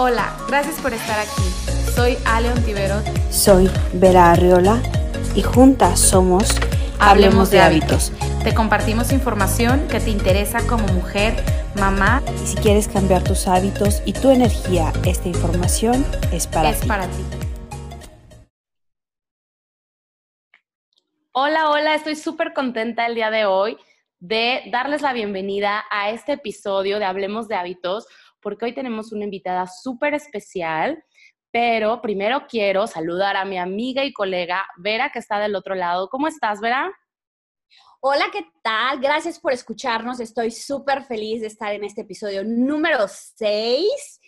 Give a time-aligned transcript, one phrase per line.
[0.00, 1.42] Hola, gracias por estar aquí.
[1.92, 3.02] Soy Ale Ontiveros.
[3.32, 4.80] Soy Vera Arriola
[5.34, 6.54] y juntas somos
[7.00, 8.12] Hablemos, de, hábitos.
[8.44, 11.34] Te compartimos información que te interesa como mujer,
[11.80, 12.22] mamá.
[12.44, 16.86] Y si quieres cambiar tus hábitos y tu energía, esta información es para es ti.
[16.86, 17.24] para ti.
[21.32, 23.76] Hola, hola, estoy súper contenta el día de hoy
[24.20, 28.06] de darles la bienvenida a este episodio de Hablemos de Hábitos
[28.40, 31.02] porque hoy tenemos una invitada súper especial.
[31.50, 36.08] Pero primero quiero saludar a mi amiga y colega Vera, que está del otro lado.
[36.10, 36.92] ¿Cómo estás, Vera?
[38.00, 39.00] Hola, ¿qué tal?
[39.00, 40.20] Gracias por escucharnos.
[40.20, 44.20] Estoy súper feliz de estar en este episodio número 6.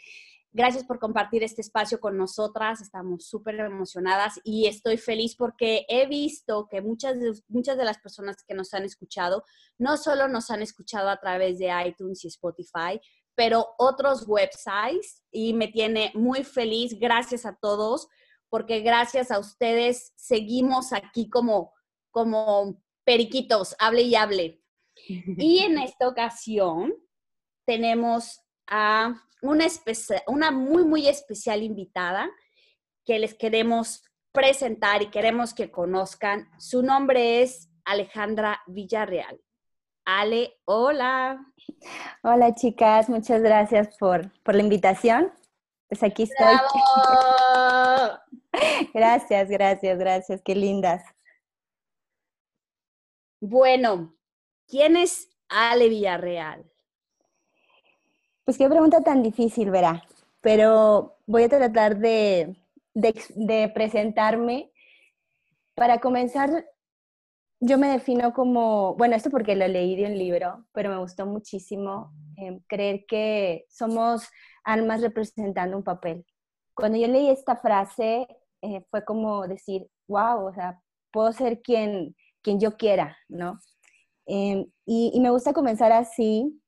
[0.52, 2.80] Gracias por compartir este espacio con nosotras.
[2.80, 7.98] Estamos súper emocionadas y estoy feliz porque he visto que muchas de, muchas de las
[7.98, 9.44] personas que nos han escuchado
[9.78, 13.00] no solo nos han escuchado a través de iTunes y Spotify,
[13.40, 16.98] pero otros websites y me tiene muy feliz.
[17.00, 18.06] Gracias a todos,
[18.50, 21.72] porque gracias a ustedes seguimos aquí como,
[22.10, 24.62] como periquitos, hable y hable.
[25.38, 26.92] Y en esta ocasión
[27.64, 29.66] tenemos a una,
[30.26, 32.30] una muy, muy especial invitada
[33.06, 36.46] que les queremos presentar y queremos que conozcan.
[36.58, 39.40] Su nombre es Alejandra Villarreal.
[40.04, 41.49] Ale, hola.
[42.22, 45.32] Hola chicas, muchas gracias por, la invitación.
[45.88, 46.56] Pues aquí estoy.
[48.94, 51.02] gracias, gracias, gracias, qué lindas.
[53.40, 54.14] Bueno,
[54.68, 56.70] ¿quién es Ale Villarreal?
[58.44, 60.04] Pues qué pregunta tan difícil, verá,
[60.40, 62.56] pero voy a tratar de,
[62.94, 64.70] de presentarme.
[65.74, 66.66] Para comenzar,
[67.60, 71.26] yo me defino como, bueno, esto porque lo leí de un libro, pero me gustó
[71.26, 74.28] muchísimo em, creer que somos
[74.64, 76.24] almas representando un papel.
[76.74, 78.26] Cuando yo leí esta frase,
[78.62, 80.80] eh, fue como decir, wow, o sea,
[81.12, 83.58] puedo ser quien, quien yo quiera, ¿no?
[84.26, 86.58] Em, y, y me gusta comenzar así,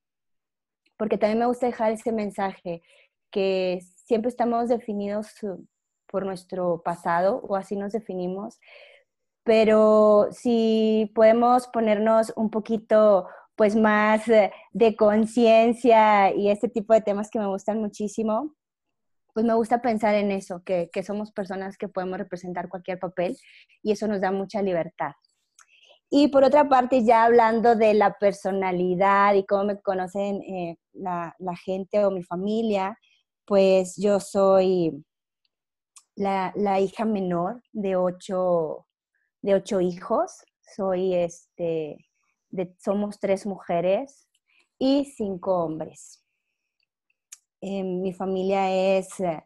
[0.99, 2.83] porque también me gusta dejar ese mensaje,
[3.31, 5.33] que siempre estamos definidos
[6.07, 8.61] por nuestro pasado, o así nos definimos,
[9.45, 17.03] pero si podemos ponernos un poquito pues más eh, de conciencia y este tipo de
[17.03, 18.55] temas que me gustan muchísimo,
[19.35, 23.37] pues me gusta pensar en eso, que, que, somos personas que podemos representar cualquier papel
[23.83, 25.13] y eso nos da mucha libertad.
[26.11, 31.35] Y por otra parte, ya hablando de la personalidad y cómo me conocen eh, la,
[31.39, 32.99] la, gente o mi familia,
[33.47, 35.05] pues yo soy
[36.15, 38.87] la, la hija menor de ocho,
[39.43, 40.45] de ocho hijos.
[40.75, 42.07] Soy este,
[42.51, 44.29] de, somos tres mujeres
[44.79, 46.25] y cinco hombres.
[47.61, 49.45] Eh, mi familia es eh,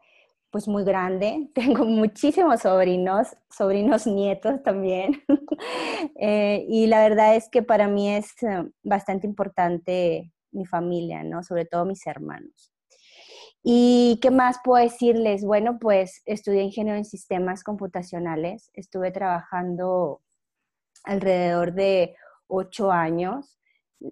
[0.50, 1.50] pues muy grande.
[1.54, 5.22] Tengo muchísimos sobrinos, sobrinos nietos también.
[6.18, 8.34] Eh, y la verdad es que para mí es
[8.82, 11.42] bastante importante mi familia, ¿no?
[11.42, 12.75] Sobre todo mis hermanos.
[13.68, 15.44] ¿Y qué más puedo decirles?
[15.44, 20.22] Bueno, pues estudié ingeniería en sistemas computacionales, estuve trabajando
[21.02, 22.14] alrededor de
[22.46, 23.58] ocho años.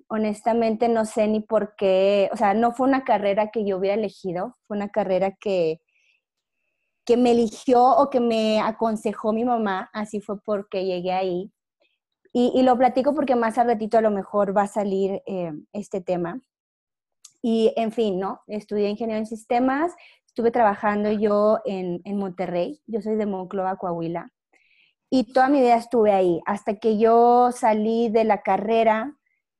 [0.08, 3.94] Honestamente no sé ni por qué, o sea, no fue una carrera que yo hubiera
[3.94, 5.80] elegido, fue una carrera que,
[7.06, 11.52] que me eligió o que me aconsejó mi mamá, así fue porque llegué ahí.
[12.32, 16.00] Y, lo platico porque más al ratito a lo mejor va a salir eh, este
[16.00, 16.40] tema.
[17.46, 18.40] Y en fin, ¿no?
[18.46, 19.92] Estudié ingeniería en sistemas,
[20.26, 24.30] estuve trabajando yo en, en Monterrey, yo soy de Monclova, Coahuila,
[25.10, 29.14] y toda mi vida estuve ahí, hasta que yo salí de la carrera,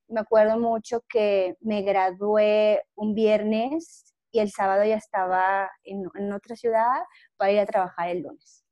[0.09, 6.33] me acuerdo mucho que me gradué un viernes y el sábado ya estaba en, en
[6.33, 7.03] otra ciudad
[7.37, 8.65] para ir a trabajar el lunes.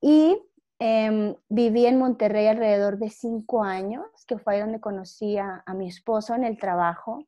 [0.00, 0.40] Y
[0.78, 5.74] eh, viví en Monterrey alrededor de cinco años, que fue ahí donde conocí a, a
[5.74, 7.26] mi esposo en el trabajo.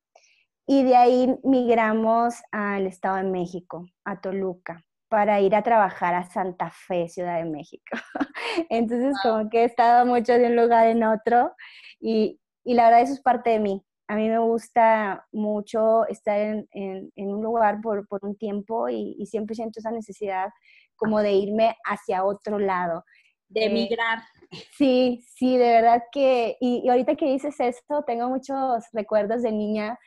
[0.66, 6.24] Y de ahí migramos al Estado de México, a Toluca, para ir a trabajar a
[6.24, 7.84] Santa Fe, Ciudad de México.
[8.70, 11.54] Entonces, como que he estado mucho de un lugar en otro
[12.00, 13.82] y, y, la verdad eso es parte de mí.
[14.08, 19.16] A mí me gusta mucho estar en, en, un lugar por, por un tiempo y,
[19.18, 20.48] y, siempre siento esa necesidad
[20.96, 23.04] como de irme hacia otro lado.
[23.48, 24.18] De emigrar.
[24.50, 29.42] Eh, sí, sí, de verdad que, y, y ahorita que dices esto, tengo muchos recuerdos
[29.42, 29.98] de niña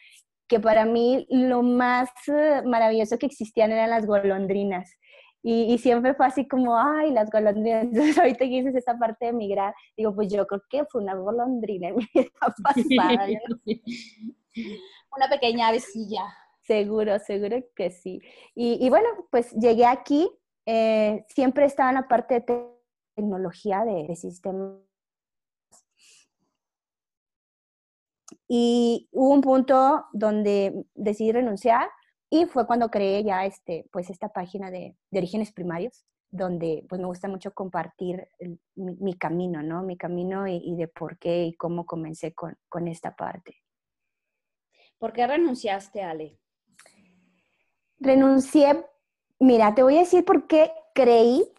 [0.47, 4.97] que para mí lo más eh, maravilloso que existían eran las golondrinas.
[5.43, 7.83] Y, siempre fue así como, ay, las golondrinas.
[7.91, 11.15] Entonces, ahorita que dices esa parte de migrar, digo, pues yo creo que fue una
[11.15, 12.29] golondrina en mi vida
[12.63, 13.27] pasada.
[15.15, 16.23] Una pequeña avecilla.
[16.63, 18.19] seguro, seguro que sí.
[18.55, 20.29] Y, bueno, pues llegué aquí,
[20.65, 22.67] eh, siempre estaba en la parte de
[23.15, 24.86] tecnología de, de sistemas.
[28.47, 31.89] Y hubo un punto donde decidí renunciar
[32.29, 36.99] y fue cuando creé ya este, pues esta página de, de orígenes primarios, donde pues
[36.99, 38.27] me gusta mucho compartir
[38.75, 39.83] mi, camino, ¿no?
[39.83, 43.55] Mi camino y, de por qué y cómo comencé con, con esta parte.
[44.97, 46.37] ¿Por qué renunciaste, Ale?
[47.99, 48.85] Renuncié,
[49.39, 51.49] mira, te voy a decir por qué creí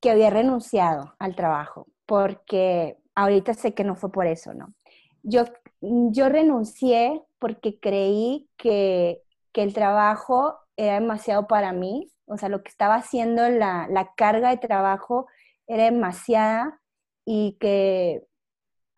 [0.00, 4.74] que había renunciado al trabajo, porque ahorita sé que no fue por eso, ¿no?
[5.22, 5.44] Yo,
[5.80, 9.22] yo renuncié porque creí que,
[9.52, 14.12] que el trabajo era demasiado para mí, o sea, lo que estaba haciendo, la, la
[14.14, 15.26] carga de trabajo
[15.66, 16.80] era demasiada
[17.24, 18.24] y que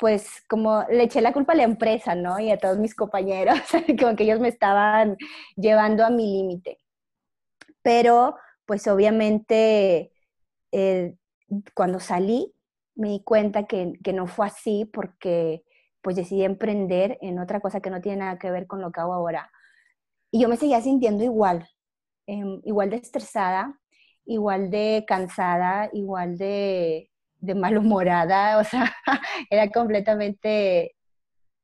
[0.02, 2.40] pues como le eché la culpa a la empresa, ¿no?
[2.40, 3.56] Y a todos mis compañeros,
[4.00, 5.16] como que ellos me estaban
[5.56, 6.78] llevando a mi límite.
[7.82, 8.36] Pero
[8.66, 10.12] pues obviamente
[10.72, 11.14] eh,
[11.74, 12.52] cuando salí
[12.94, 15.62] me di cuenta que, que, no fue así porque
[16.02, 19.00] pues decidí emprender en otra cosa que no tiene nada que ver con lo que
[19.00, 19.50] hago ahora.
[20.30, 21.68] Y yo me seguía sintiendo igual,
[22.26, 23.78] em, igual de estresada,
[24.24, 28.92] igual de cansada, igual de, de malhumorada, o sea,
[29.50, 30.96] era completamente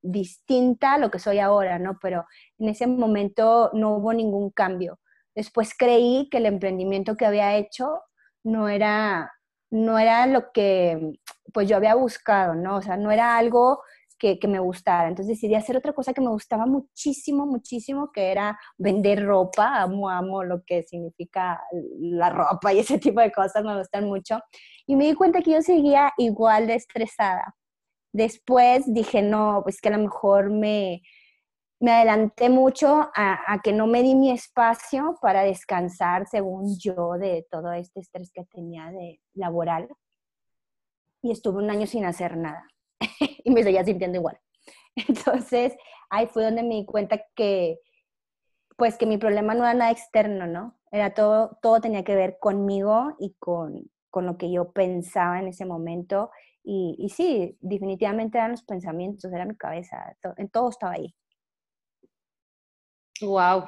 [0.03, 1.99] distinta a lo que soy ahora, ¿no?
[2.01, 2.27] Pero
[2.59, 5.01] en ese momento no hubo ningún cambio.
[5.35, 8.03] Después creí que el emprendimiento que había hecho
[8.45, 9.33] no era,
[9.71, 11.19] no era lo que
[11.53, 12.77] pues yo había buscado, ¿no?
[12.77, 13.83] O sea, no era algo
[14.19, 15.09] que, me gustara.
[15.09, 19.83] Entonces decidí hacer otra cosa que me gustaba muchísimo, muchísimo, que era vender ropa.
[19.83, 21.63] Amo, amo lo que significa
[22.01, 24.41] la ropa y ese tipo de cosas, me gustan mucho.
[24.87, 27.55] Y me di cuenta que yo seguía igual de estresada.
[28.13, 31.03] Después dije, no, pues que a lo mejor me,
[31.81, 37.13] me adelanté mucho a, a, que no me di mi espacio para descansar, según yo,
[37.19, 39.89] de todo este estrés que tenía de laboral.
[41.23, 42.65] Y estuve un año sin hacer nada.
[43.45, 44.39] y me seguía sintiendo igual.
[45.09, 45.77] Entonces,
[46.11, 47.79] ahí fue donde me di cuenta que,
[48.77, 50.79] pues que mi problema no era nada externo, ¿no?
[50.91, 55.49] Era todo, todo tenía que ver conmigo y con, con lo que yo pensaba en
[55.49, 56.31] ese momento.
[56.65, 61.15] Y, y, sí, definitivamente eran los pensamientos, era mi cabeza, en todo estaba ahí.
[63.23, 63.65] Wow,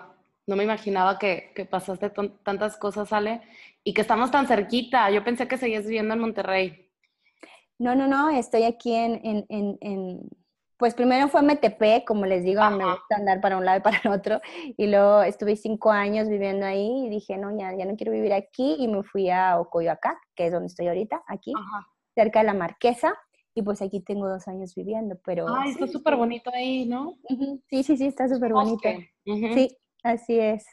[0.47, 2.11] no me imaginaba que, que pasaste
[2.43, 3.43] tantas cosas, Ale,
[3.83, 5.11] y que estamos tan cerquita.
[5.11, 6.90] Yo pensé que seguías viviendo en Monterrey.
[7.81, 10.29] No, no, no, estoy aquí en, en, en, en
[10.77, 14.01] pues primero fue MTP, como les digo, me gusta andar para un lado y para
[14.05, 14.41] el otro,
[14.77, 18.35] y luego estuve cinco años viviendo ahí y dije, no, ya, ya no quiero vivir
[18.35, 21.55] aquí, y me fui a Ocoyoacá, que es donde estoy ahorita, aquí,
[22.15, 23.15] cerca de la Marquesa,
[23.55, 25.47] y pues aquí tengo dos años viviendo, pero...
[25.49, 27.17] Ay, está súper bonito ahí, ¿no?
[27.69, 28.91] Sí, sí, sí, está súper bonito.
[29.25, 30.67] Sí, así es.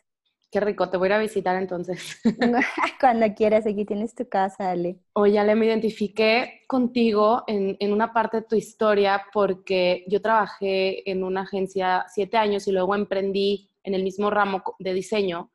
[0.50, 2.22] Qué rico, te voy a ir a visitar entonces.
[3.02, 5.00] Cuando quieras, aquí tienes tu casa, Ale.
[5.14, 11.10] Oye, Ale, me identifiqué contigo en, en, una parte de tu historia porque yo trabajé
[11.10, 15.52] en una agencia siete años y luego emprendí en el mismo ramo de diseño.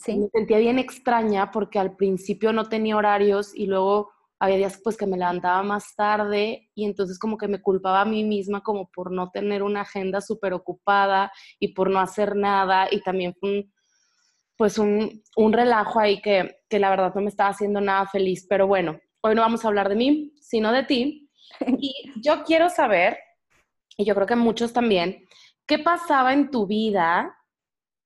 [0.00, 0.18] Sí.
[0.18, 4.10] Me sentía bien extraña porque al principio no tenía horarios y luego
[4.42, 8.04] había días pues que me levantaba más tarde y entonces como que me culpaba a
[8.04, 12.88] mí misma como por no tener una agenda súper ocupada y por no hacer nada
[12.90, 13.72] y también fue un
[14.62, 18.46] pues un, un relajo ahí que, que, la verdad no me estaba haciendo nada feliz.
[18.48, 21.28] Pero bueno, hoy no vamos a hablar de mí, sino de ti.
[21.80, 21.92] Y
[22.22, 23.18] yo quiero saber,
[23.96, 25.26] y yo creo que muchos también,
[25.66, 27.36] ¿qué pasaba en tu vida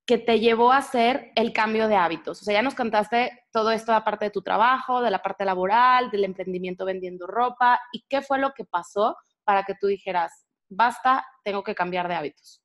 [0.06, 2.40] que te llevó a hacer el cambio de hábitos?
[2.40, 5.20] O sea, ya nos contaste todo esto de la parte de tu trabajo, de la
[5.20, 9.88] parte laboral, del emprendimiento vendiendo ropa, y qué fue lo que pasó para que tú
[9.88, 12.62] dijeras, basta, tengo que cambiar de hábitos.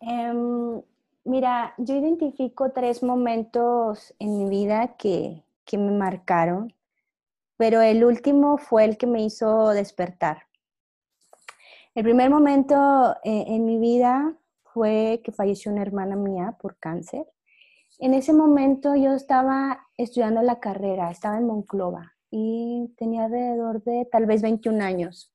[0.00, 0.82] Um
[1.26, 6.74] Mira, yo identifico tres momentos en mi vida que, me marcaron,
[7.56, 10.42] pero el último fue el que me hizo despertar.
[11.94, 17.26] El primer momento eh, en mi vida fue que falleció una hermana mía por cáncer.
[17.98, 24.06] En ese momento yo estaba estudiando la carrera, estaba en Monclova y tenía alrededor de
[24.12, 25.33] tal vez 21 años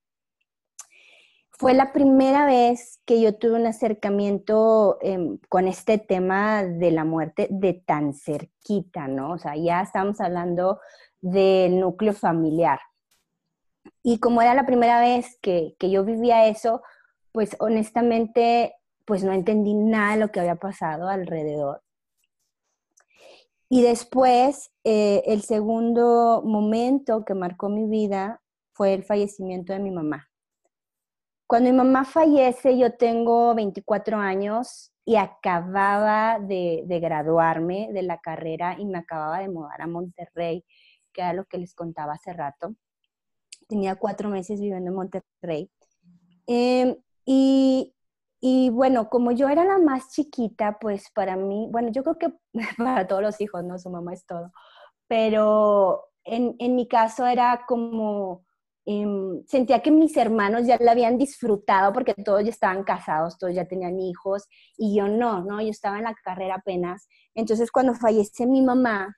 [1.60, 7.04] fue la primera vez que yo tuve un acercamiento em, con este tema de la
[7.04, 9.32] muerte de tan cerquita, ¿no?
[9.34, 10.80] O sea, ya estamos hablando
[11.20, 12.80] del núcleo familiar.
[14.02, 16.82] Y como era la primera vez que, yo vivía eso,
[17.34, 21.82] pues honestamente, pues no entendí nada de lo que había pasado alrededor.
[23.68, 29.92] Y después, eh, el segundo momento que marcó mi vida fue el fallecimiento de mi
[29.92, 30.29] mamá.
[31.50, 38.20] Cuando mi mamá fallece, yo tengo 24 años y acababa de, de, graduarme de la
[38.20, 40.64] carrera y me acababa de mudar a Monterrey,
[41.12, 42.76] que era lo que les contaba hace rato.
[43.68, 45.72] Tenía cuatro meses viviendo en Monterrey.
[46.46, 47.96] Em, y,
[48.40, 52.32] y bueno, como yo era la más chiquita, pues para mí, bueno, yo creo que
[52.78, 53.80] para todos los hijos, ¿no?
[53.80, 54.52] Su mamá es todo.
[55.08, 58.46] Pero en, en mi caso era como,
[58.92, 63.54] em, sentía que mis hermanos ya la habían disfrutado porque todos ya estaban casados, todos
[63.54, 65.62] ya tenían hijos y yo no, ¿no?
[65.62, 67.08] Yo estaba en la carrera apenas.
[67.36, 69.16] Entonces cuando fallece mi mamá,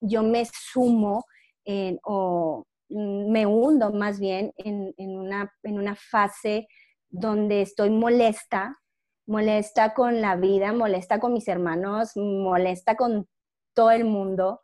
[0.00, 1.26] yo me sumo
[1.66, 6.66] en, o me hundo más bien en, en, una, en una fase
[7.10, 8.78] donde estoy molesta,
[9.26, 13.28] molesta con la vida, molesta con mis hermanos, molesta con
[13.74, 14.62] todo el mundo,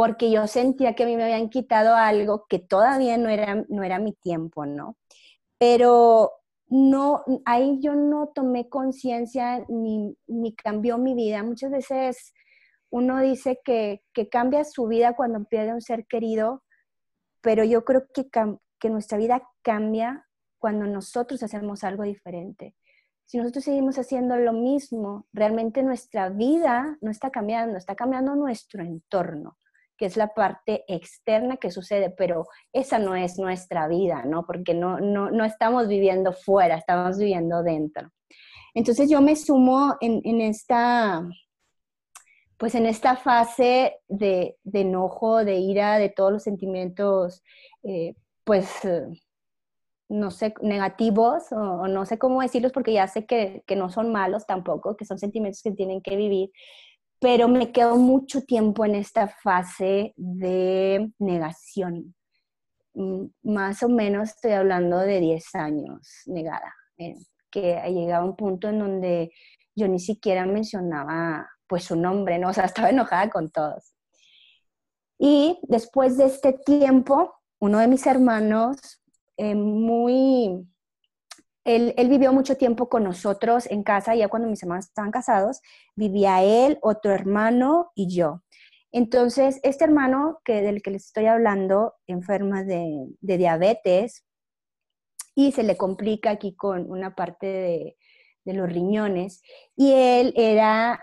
[0.00, 3.82] porque yo sentía que a mí me habían quitado algo que todavía no era, no
[3.82, 4.96] era mi tiempo, ¿no?
[5.58, 6.32] Pero
[6.68, 11.42] no, ahí yo no tomé conciencia ni, ni, cambió mi vida.
[11.42, 12.32] Muchas veces
[12.88, 16.62] uno dice que, que, cambia su vida cuando pierde un ser querido,
[17.42, 18.26] pero yo creo que,
[18.78, 20.26] que nuestra vida cambia
[20.58, 22.74] cuando nosotros hacemos algo diferente.
[23.26, 28.82] Si nosotros seguimos haciendo lo mismo, realmente nuestra vida no está cambiando, está cambiando nuestro
[28.82, 29.58] entorno,
[30.00, 34.46] que es la parte externa que sucede, pero esa no es nuestra vida, ¿no?
[34.46, 38.08] Porque no, no, no estamos viviendo fuera, estamos viviendo dentro.
[38.72, 41.28] Entonces yo me sumo en, en esta,
[42.56, 47.42] pues en esta fase de, de, enojo, de ira, de todos los sentimientos,
[47.82, 48.14] eh,
[48.44, 48.66] pues
[50.08, 54.12] no sé, negativos o, no sé cómo decirlos porque ya sé que, que, no son
[54.12, 56.52] malos tampoco, que son sentimientos que tienen que vivir,
[57.20, 62.14] pero me quedo mucho tiempo en esta fase de negación.
[62.94, 67.14] Mm, más o menos estoy hablando de 10 años negada, eh,
[67.50, 69.32] que ha llegado a un punto en donde
[69.76, 72.48] yo ni siquiera mencionaba pues su nombre, ¿no?
[72.48, 73.94] O sea, estaba enojada con todos.
[75.18, 79.00] Y después de este tiempo, uno de mis hermanos
[79.36, 80.66] eh, muy...
[81.64, 85.60] Él, vivió mucho tiempo con nosotros en casa, ya cuando mis hermanos estaban casados,
[85.94, 88.42] vivía él, otro hermano y yo.
[88.92, 94.24] Entonces, este hermano que, del que les estoy hablando, enferma de, diabetes
[95.34, 97.96] y se le complica aquí con una parte de,
[98.46, 99.42] los riñones.
[99.76, 101.00] Y él era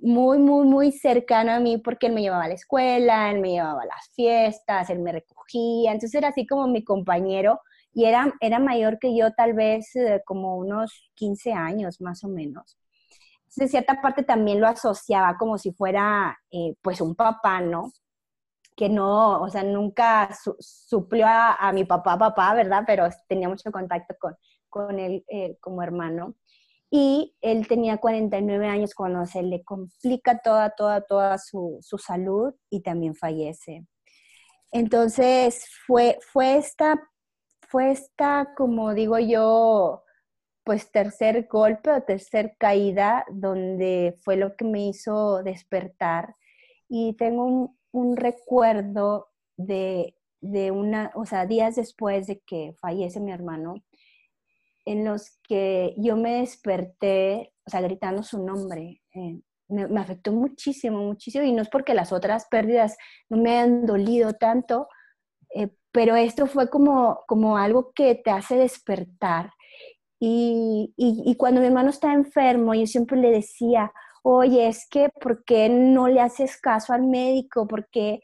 [0.00, 3.50] muy, muy, muy cercano a mí porque él me llevaba a la escuela, él me
[3.52, 5.90] llevaba a las fiestas, él me recogía.
[5.90, 7.60] Entonces era así como mi compañero
[7.94, 12.28] y era, era mayor que yo tal vez eh, como unos 15 años más o
[12.28, 12.76] menos.
[13.44, 17.92] Entonces, de cierta parte también lo asociaba como si fuera eh, pues un papá, ¿no?
[18.76, 22.82] Que no, o sea, nunca suplió a, mi papá, papá, ¿verdad?
[22.84, 24.34] Pero tenía mucho contacto con,
[24.68, 26.34] con él eh, como hermano.
[26.90, 32.54] Y él tenía 49 años cuando se le complica toda, toda, toda su, su salud
[32.70, 33.86] y también fallece.
[34.72, 37.00] Entonces, fue, fue esta
[37.68, 40.04] fue esta, como digo yo,
[40.64, 46.36] pues tercer golpe o tercer caída, donde fue lo que me hizo despertar.
[46.88, 53.32] Y tengo un, recuerdo de, de, una, o sea, días después de que fallece mi
[53.32, 53.74] hermano,
[54.84, 59.02] en los que yo me desperté, o sea, gritando su nombre.
[59.14, 62.96] Eh, me, afectó muchísimo, muchísimo, y no es porque las otras pérdidas
[63.28, 64.88] no me han dolido tanto,
[65.94, 69.52] pero esto fue como, como algo que te hace despertar.
[70.18, 75.44] Y, y, cuando mi hermano estaba enfermo, yo siempre le decía, oye, es que, ¿por
[75.44, 77.68] qué no le haces caso al médico?
[77.68, 78.20] ¿Por qué,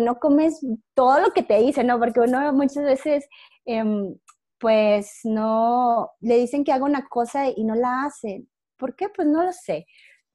[0.00, 0.64] no comes
[0.94, 1.84] todo lo que te dice?
[1.84, 1.98] ¿no?
[1.98, 3.28] Porque uno muchas veces,
[3.66, 4.16] em,
[4.58, 8.46] pues, no, le dicen que haga una cosa y no la hace.
[8.78, 9.08] ¿Por qué?
[9.10, 9.86] Pues no lo sé.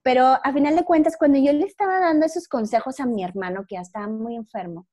[0.03, 3.65] Pero a final de cuentas, cuando yo le estaba dando esos consejos a mi hermano,
[3.67, 4.87] que ya estaba muy enfermo,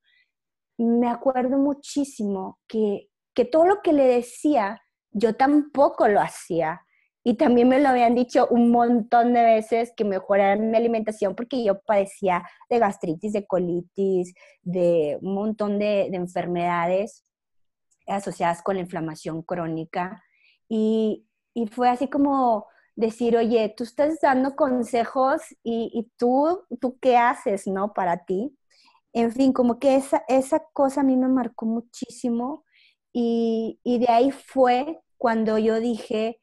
[0.79, 6.83] me acuerdo muchísimo que, que todo lo que le decía, yo tampoco lo hacía.
[7.27, 11.65] Y también me lo habían dicho un montón de veces que mejorara mi alimentación porque
[11.65, 17.25] yo padecía de gastritis, de colitis, de un montón de, de enfermedades
[18.07, 20.23] asociadas con la inflamación crónica.
[20.69, 22.67] Y, y, fue así como
[22.97, 27.93] decir, oye, tú estás dando consejos y, y, tú, tú qué haces, ¿no?
[27.93, 28.57] Para ti.
[29.15, 32.65] En fin, como que esa, esa cosa a mí me marcó muchísimo
[33.13, 36.39] y, y de ahí fue cuando yo dije,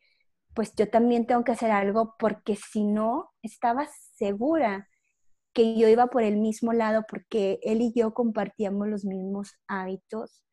[0.56, 4.88] pues yo también tengo que hacer algo porque si no, estaba segura
[5.54, 10.44] que yo iba por el mismo lado porque él y yo compartíamos los mismos hábitos,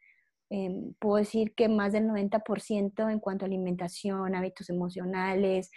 [0.51, 5.71] em, puedo decir que más del 90% en cuanto a alimentación, hábitos emocionales,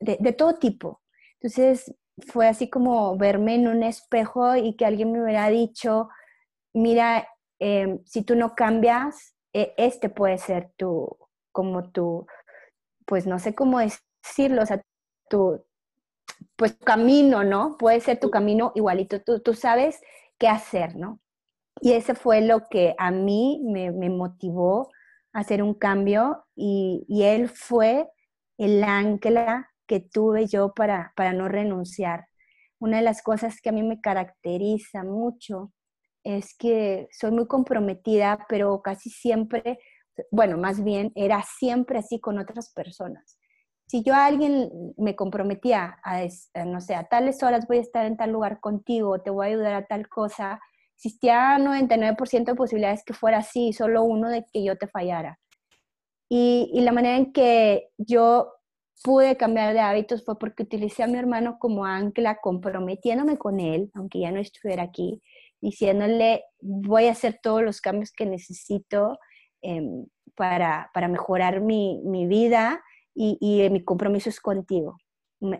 [0.00, 1.02] de, de todo tipo.
[1.40, 1.94] Entonces,
[2.26, 6.08] fue así como verme en un espejo y que alguien me hubiera dicho,
[6.72, 11.16] mira, em, si tú no cambias, e, este puede ser tu,
[11.52, 12.26] como tu,
[13.06, 14.82] pues no sé cómo decirlo, o sea,
[15.28, 15.64] tu,
[16.56, 17.76] pues camino, ¿no?
[17.78, 20.00] Puede ser tu camino igualito, tú, tú sabes
[20.38, 21.20] qué hacer, ¿no?
[21.80, 24.90] Y ese fue lo que a mí me, me motivó
[25.32, 28.10] a hacer un cambio y, y él fue
[28.58, 32.26] el ancla que tuve yo para, para no renunciar.
[32.78, 35.72] Una de las cosas que a mí me caracteriza mucho
[36.26, 39.78] es que soy muy comprometida, pero casi siempre,
[40.30, 43.38] bueno, más bien era siempre así con otras personas.
[43.86, 46.22] Si yo a alguien me comprometía a,
[46.64, 49.50] no sé, a tales horas voy a estar en tal lugar contigo, te voy a
[49.50, 50.60] ayudar a tal cosa,
[50.96, 55.38] existía 99% de posibilidades que fuera así, solo uno de que yo te fallara.
[56.28, 58.52] Y, y la manera en que yo
[59.02, 63.90] pude cambiar de hábitos fue porque utilicé a mi hermano como ancla, comprometiéndome con él,
[63.94, 65.22] aunque ya no estuviera aquí,
[65.60, 69.18] diciéndole, voy a hacer todos los cambios que necesito
[69.62, 72.82] em, para, para, mejorar mi, mi vida
[73.14, 74.98] y, y, mi compromiso es contigo.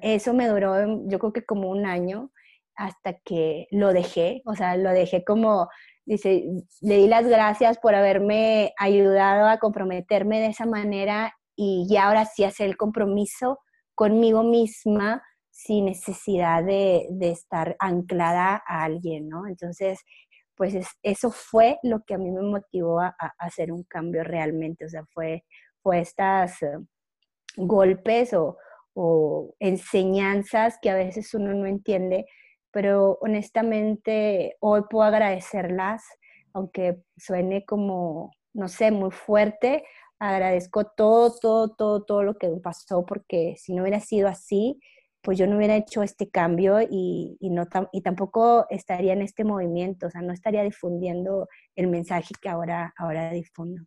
[0.02, 2.31] Eso me duró, yo creo que como un año,
[2.75, 5.69] hasta que lo dejé, o sea, lo dejé como,
[6.05, 6.45] dice,
[6.83, 12.27] le di las gracias por haberme ayudado a comprometerme de esa manera y ya ahora
[12.27, 13.59] sí hacer el compromiso
[13.95, 19.47] conmigo misma sin necesidad de, estar anclada a alguien, ¿no?
[19.47, 20.01] Entonces,
[20.55, 24.89] pues eso fue lo que a mí me motivó a, hacer un cambio realmente, o
[24.89, 25.45] sea, fue,
[25.83, 26.79] fue estas eh,
[27.57, 28.59] golpes o,
[28.95, 32.27] o enseñanzas que a veces uno no entiende,
[32.71, 36.03] pero honestamente hoy puedo agradecerlas,
[36.53, 39.85] aunque suene como, no sé, muy fuerte,
[40.18, 44.80] agradezco todo, todo, todo, todo lo que pasó, porque si no hubiera sido así,
[45.23, 49.44] pues yo no hubiera hecho este cambio y, y, no y tampoco estaría en este
[49.44, 53.83] movimiento, o sea, no estaría difundiendo el mensaje que ahora, ahora difundo.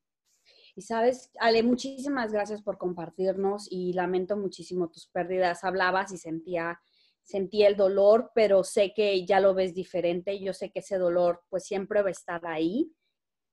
[0.75, 5.63] Y sabes, Ale, muchísimas gracias por compartirnos y lamento muchísimo tus pérdidas.
[5.63, 6.79] Hablabas y sentía,
[7.23, 10.39] sentía el dolor, pero sé que ya lo ves diferente.
[10.39, 12.93] Yo sé que ese dolor pues siempre va a estar ahí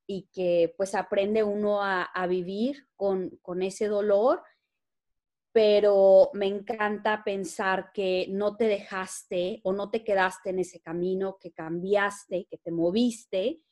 [0.07, 4.43] y que pues aprende uno a, vivir con, con, ese dolor,
[5.53, 11.39] pero me encanta pensar que no te dejaste o no te quedaste en ese camino,
[11.41, 13.63] que cambiaste, que te moviste.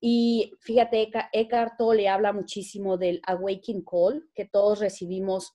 [0.00, 5.54] Y fíjate, Eckhart Tolle habla muchísimo del awakening call, que todos recibimos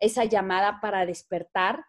[0.00, 1.84] esa llamada para despertar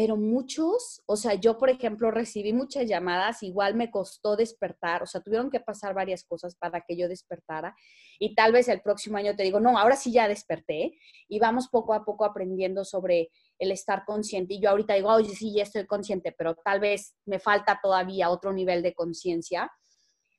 [0.00, 5.06] pero muchos, o sea, yo por ejemplo recibí muchas llamadas, igual me costó despertar, o
[5.06, 7.76] sea, tuvieron que pasar varias cosas para que yo despertara
[8.18, 11.68] y tal vez el próximo año te digo, no, ahora sí ya desperté y vamos
[11.68, 15.64] poco a poco aprendiendo sobre el estar consciente y yo ahorita digo, oye, sí, ya
[15.64, 19.70] estoy consciente, pero tal vez me falta todavía otro nivel de conciencia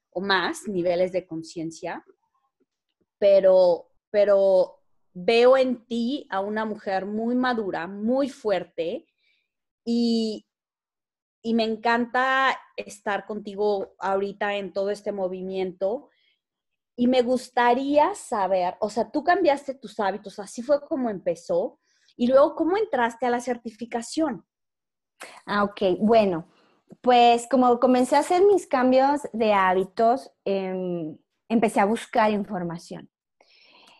[0.10, 2.04] o más niveles de conciencia,
[3.20, 4.80] pero, pero
[5.14, 9.06] veo en ti a una mujer muy madura, muy fuerte,
[9.86, 10.46] y,
[11.44, 16.10] me encanta estar contigo ahorita en todo este movimiento.
[16.96, 21.80] Y me gustaría saber, o sea, tú cambiaste tus hábitos, así fue como empezó.
[22.16, 24.46] Y luego, ¿cómo entraste a la certificación?
[25.46, 26.48] Ah, ok, bueno,
[27.02, 31.18] pues como comencé a hacer mis cambios de hábitos, em,
[31.50, 33.10] empecé a buscar información.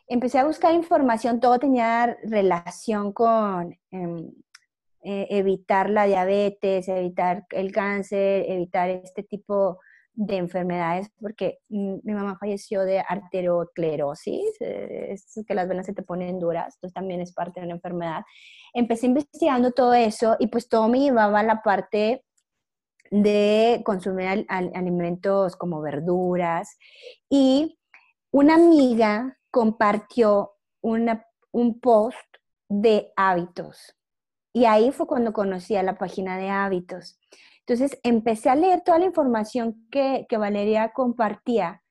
[0.08, 4.32] Empecé a buscar información, todo tenía relación con em,
[5.04, 9.80] eh, evitar la diabetes, evitar el cáncer, evitar este tipo
[10.14, 16.04] de enfermedades, porque mi mamá falleció de arteriosclerosis, eh, es que las venas se te
[16.04, 18.22] ponen duras, entonces también es parte de una enfermedad.
[18.74, 22.24] Empecé investigando todo eso y pues todo me llevaba a la parte
[23.10, 26.78] de consumir alimentos como verduras
[27.30, 27.80] y
[28.32, 32.38] una amiga compartió un post
[32.70, 33.96] de hábitos
[34.54, 37.20] y ahí fue cuando conocí a la página de hábitos.
[37.66, 41.82] Entonces empecé a leer toda la información que, Valeria compartía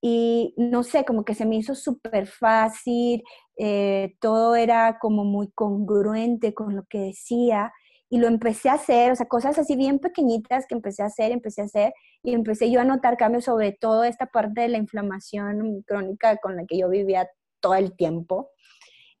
[0.00, 3.22] y no sé, como que se me hizo súper fácil,
[3.58, 7.72] eh, todo era como muy congruente con lo que decía
[8.08, 11.32] y lo empecé a hacer, o sea, cosas así bien pequeñitas que empecé a hacer,
[11.32, 14.78] empecé a hacer y empecé yo a notar cambios sobre todo esta parte de la
[14.78, 17.28] inflamación crónica con la que yo vivía
[17.60, 18.50] todo el tiempo.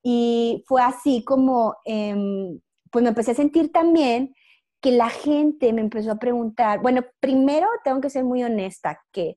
[0.02, 4.34] Y fue así como em, pues me empecé a sentir también
[4.80, 9.36] que la gente me empezó a preguntar, bueno, primero tengo que ser muy honesta, que,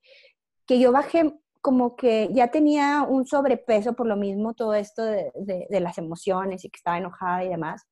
[0.67, 5.67] que yo bajé como que ya tenía un sobrepeso por lo mismo, todo esto de,
[5.69, 7.85] las emociones y que estaba enojada y demás.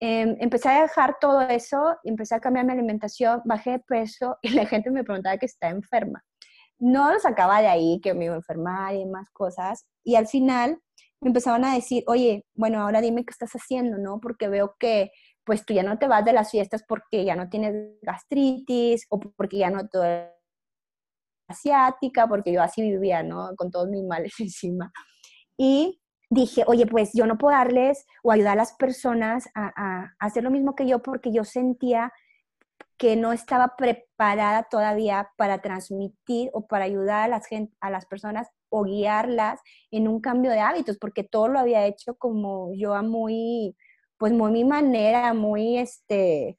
[0.00, 4.50] Em, empecé a dejar todo eso, empecé a cambiar mi alimentación, bajé de peso y
[4.50, 6.24] la gente me preguntaba que está enferma.
[6.78, 9.86] No lo sacaba de ahí, que me iba a enfermar y demás cosas.
[10.04, 10.78] Y al final
[11.26, 14.20] me empezaban a decir, oye, bueno, ahora dime qué estás haciendo, ¿no?
[14.20, 15.10] Porque veo que
[15.44, 19.18] pues tú ya no te vas de las fiestas porque ya no tienes gastritis o
[19.18, 20.30] porque ya no te
[21.48, 23.56] asiática, porque yo así vivía, ¿no?
[23.56, 24.92] Con todos mis males encima.
[25.58, 30.44] Y dije, oye, pues yo no puedo darles o ayudar a las personas a, hacer
[30.44, 32.12] lo mismo que yo porque yo sentía
[32.98, 37.48] que no estaba preparada todavía para transmitir o para ayudar a las,
[37.80, 42.16] a las personas o guiarlas en un cambio de hábitos, porque todo lo había hecho
[42.16, 43.76] como yo a muy,
[44.18, 46.58] pues muy mi manera, muy este,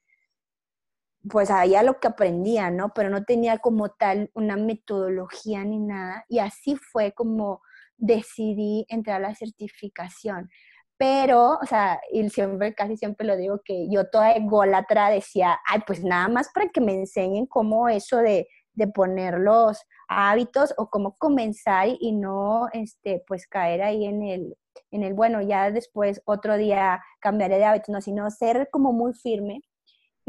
[1.28, 2.92] pues había lo que aprendía, ¿no?
[2.94, 6.24] Pero no tenía como tal una metodología ni nada.
[6.28, 7.60] Y así fue como
[7.96, 10.48] decidí entrar a la certificación.
[10.96, 15.80] Pero, o sea, y siempre, casi siempre lo digo que yo toda ególatra decía, ay,
[15.86, 20.88] pues nada más para que me enseñen cómo eso de, de poner los hábitos o
[20.90, 24.56] cómo comenzar y no, este, pues caer ahí en el,
[24.90, 29.14] en el, bueno, ya después otro día cambiaré de hábitos, no, sino ser como muy
[29.14, 29.62] firme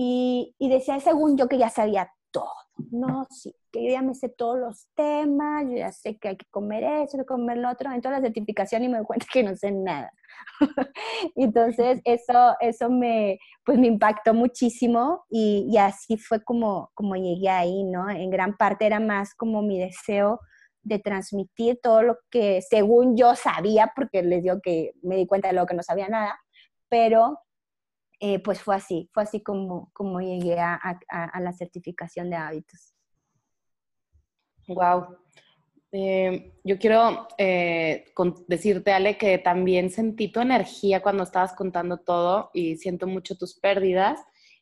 [0.01, 2.53] y, decía, según yo, que ya sabía todo,
[2.89, 3.27] ¿no?
[3.29, 6.45] Sí, que yo ya me sé todos los temas, yo ya sé que hay que
[6.49, 9.43] comer eso, que comer lo otro, en toda la certificación y me doy cuenta que
[9.43, 10.11] no sé nada.
[11.35, 17.49] Entonces, eso, eso me, pues me impactó muchísimo y, y, así fue como, como llegué
[17.49, 18.09] ahí, ¿no?
[18.09, 20.39] En gran parte era más como mi deseo
[20.81, 25.49] de transmitir todo lo que según yo sabía, porque les digo que me di cuenta
[25.49, 26.39] de lo que no sabía nada,
[26.89, 27.39] pero
[28.21, 30.99] eh, pues fue así, fue así como, como llegué a,
[31.39, 32.93] la certificación de hábitos.
[34.69, 35.17] Wow.
[35.91, 38.05] Eh, yo quiero eh,
[38.47, 43.55] decirte, Ale, que también sentí tu energía cuando estabas contando todo y siento mucho tus
[43.59, 44.19] pérdidas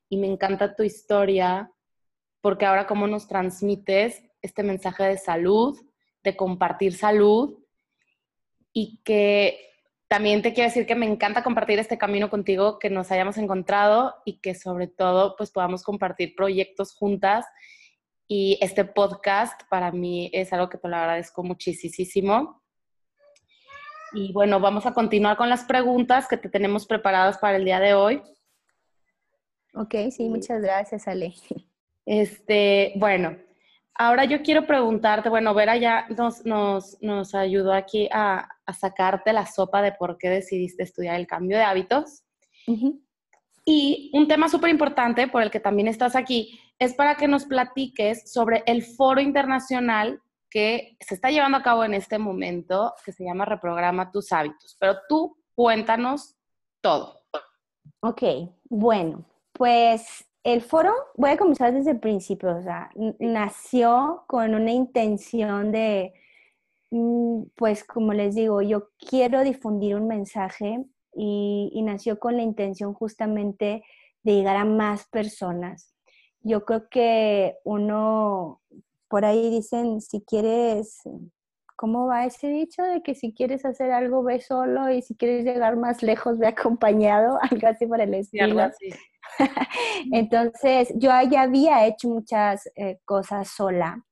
[0.08, 1.70] y me encanta tu historia
[2.40, 5.78] porque ahora cómo nos transmites este mensaje de salud,
[6.24, 7.60] de compartir salud
[8.72, 9.60] y que
[10.08, 14.16] también te quiero decir que me encanta compartir este camino contigo, que nos hayamos encontrado
[14.24, 17.46] y que sobre todo pues podamos compartir proyectos juntas.
[18.28, 22.62] Y este podcast para mí es algo que te lo agradezco muchísimo.
[24.14, 27.80] Y bueno, vamos a continuar con las preguntas que te tenemos preparadas para el día
[27.80, 28.22] de hoy.
[29.74, 31.34] Ok, sí, muchas gracias, Ale.
[32.10, 33.36] Este, bueno,
[34.00, 39.34] Ahora yo quiero preguntarte, bueno, Vera ya nos, nos, nos ayudó aquí a, a, sacarte
[39.34, 42.24] la sopa de por qué decidiste estudiar el cambio de hábitos.
[43.66, 47.46] Y un tema súper importante por el que también estás aquí es para que nos
[47.46, 53.12] platiques sobre el foro internacional que se está llevando a cabo en este momento, que
[53.12, 54.78] se llama Reprograma tus hábitos.
[54.80, 56.36] Pero tú cuéntanos
[56.82, 57.22] todo.
[58.02, 58.24] Ok,
[58.70, 64.72] bueno, pues el foro, voy a comenzar desde el principio, o sea, nació con una
[64.72, 66.14] intención de,
[66.92, 72.94] mm, pues como les digo, yo quiero difundir un mensaje y, nació con la intención
[72.94, 73.84] justamente
[74.24, 75.97] de llegar a más personas.
[76.42, 78.62] Yo creo que uno,
[79.08, 81.02] por ahí dicen, si quieres,
[81.76, 82.84] ¿cómo va ese dicho?
[82.84, 86.48] De que si quieres hacer algo, ve solo y si quieres llegar más lejos, ve
[86.48, 88.70] acompañado, algo así por el estilo.
[88.80, 88.90] Sí,
[90.12, 94.04] Entonces, yo ya había hecho muchas eh, cosas sola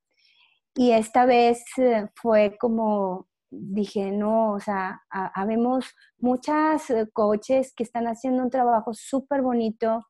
[0.75, 5.85] y esta vez eh, fue como dije, no, o sea, habemos
[6.17, 10.05] muchas eh, coaches que están haciendo un trabajo súper bonito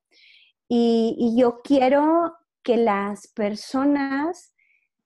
[0.68, 4.54] y, yo quiero que las personas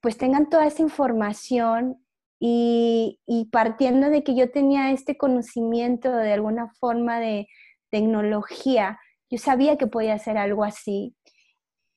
[0.02, 2.04] pues tengan toda esa información
[2.40, 3.20] y,
[3.52, 7.48] partiendo de que yo tenía este conocimiento de alguna forma de
[7.90, 8.98] tecnología,
[9.30, 11.16] yo sabía que podía hacer algo así.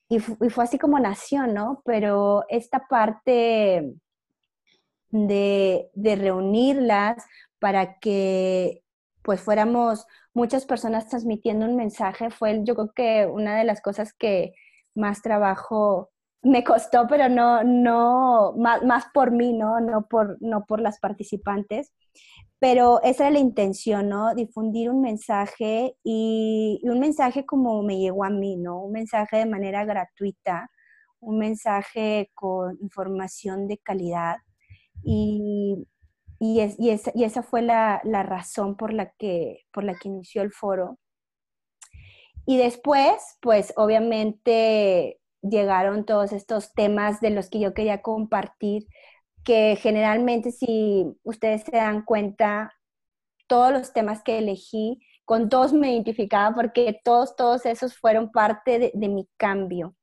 [0.09, 1.81] Y, fue así como nació, ¿no?
[1.85, 3.93] Pero esta parte
[5.09, 7.23] de reunirlas
[7.59, 8.82] para que
[9.23, 14.13] pues fuéramos muchas personas transmitiendo un mensaje fue yo creo que una de las cosas
[14.13, 14.53] que
[14.95, 16.11] más trabajo
[16.43, 19.79] me costó, pero no, no, más, más, por mí, ¿no?
[19.79, 21.93] No por, no por las participantes.
[22.59, 24.35] Pero esa es la intención, ¿no?
[24.35, 28.83] Difundir un mensaje y, un mensaje como me llegó a mí, ¿no?
[28.83, 30.69] Un mensaje de manera gratuita,
[31.19, 34.37] un mensaje con información de calidad.
[35.03, 35.87] Y,
[36.45, 40.51] y, esa, y esa, fue la, razón por la, que, por la que inició el
[40.51, 40.99] foro.
[42.45, 48.87] Y después, pues obviamente llegaron todos estos temas de los que yo quería compartir
[49.45, 52.73] que generalmente si ustedes se dan cuenta,
[53.47, 58.91] todos los temas que elegí, con todos me identificaba porque todos, todos esos fueron parte
[58.93, 59.95] de mi cambio.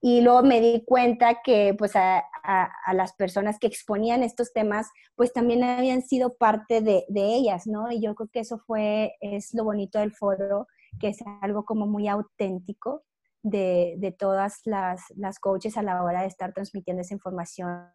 [0.00, 4.88] Y luego me di cuenta que pues a, a, las personas que exponían estos temas,
[5.16, 7.90] pues también habían sido parte de, de, ellas, ¿no?
[7.90, 10.68] Y yo creo que eso fue, es lo bonito del foro,
[11.00, 13.02] que es algo como muy auténtico
[13.42, 17.88] de, de todas las, las coaches a la hora de estar transmitiendo esa información.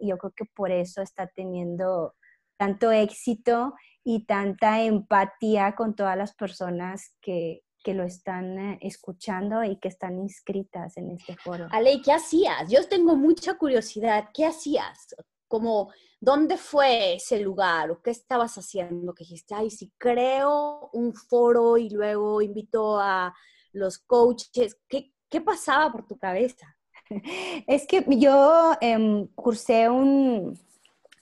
[0.00, 2.14] Y yo creo que por eso está teniendo
[2.58, 3.74] tanto éxito
[4.04, 9.88] y tanta empatía con todas las personas que, que lo están eh, escuchando y que
[9.88, 11.66] están inscritas en este foro.
[11.70, 12.70] Ale, ¿qué hacías?
[12.70, 14.28] Yo tengo mucha curiosidad.
[14.34, 15.14] ¿Qué hacías?
[15.48, 15.90] Como,
[16.20, 19.14] ¿dónde fue ese lugar o qué estabas haciendo?
[19.14, 23.34] Que dijiste, ay, si creo un foro y luego invito a
[23.72, 24.78] los coaches.
[24.88, 26.76] ¿Qué, qué pasaba por tu cabeza?
[27.66, 30.56] Es que yo em, cursé un,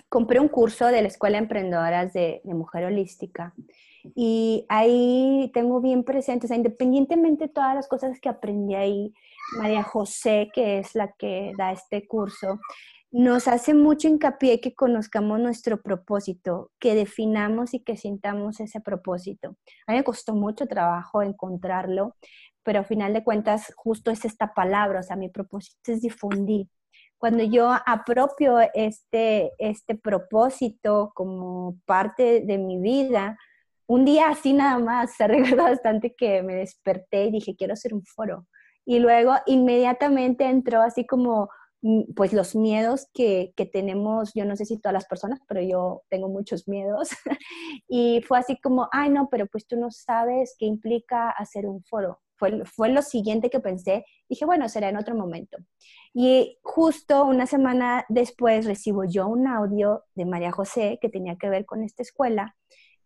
[0.09, 3.55] compré un curso de la Escuela de Emprendedoras de, de Mujer Holística
[4.15, 9.13] y ahí tengo bien presente, o sea, independientemente de todas las cosas que aprendí ahí,
[9.59, 12.61] María José, que es la que da este curso,
[13.11, 19.57] nos hace mucho hincapié que conozcamos nuestro propósito, que definamos y que sintamos ese propósito.
[19.87, 22.17] A mí me costó mucho trabajo encontrarlo,
[22.63, 26.67] pero al final de cuentas justo es esta palabra, o sea, mi propósito es difundir.
[27.17, 33.39] Cuando yo apropio este, este propósito como parte de mi vida,
[33.89, 37.95] un día así nada más, se recuerda bastante que me desperté y dije, quiero hacer
[37.95, 38.47] un foro.
[38.87, 41.49] Y luego inmediatamente entró así como,
[41.83, 45.61] mm, pues los miedos que, que tenemos, yo no sé si todas las personas, pero
[45.63, 47.09] yo tengo muchos miedos.
[47.89, 51.83] y fue así como, ay no, pero pues tú no sabes qué implica hacer un
[51.85, 52.21] foro.
[52.37, 54.05] Fue, fue lo siguiente que pensé.
[54.29, 55.59] Dije, bueno, será en otro momento.
[56.15, 61.49] Y justo una semana después recibo yo un audio de María José que tenía que
[61.49, 62.55] ver con esta escuela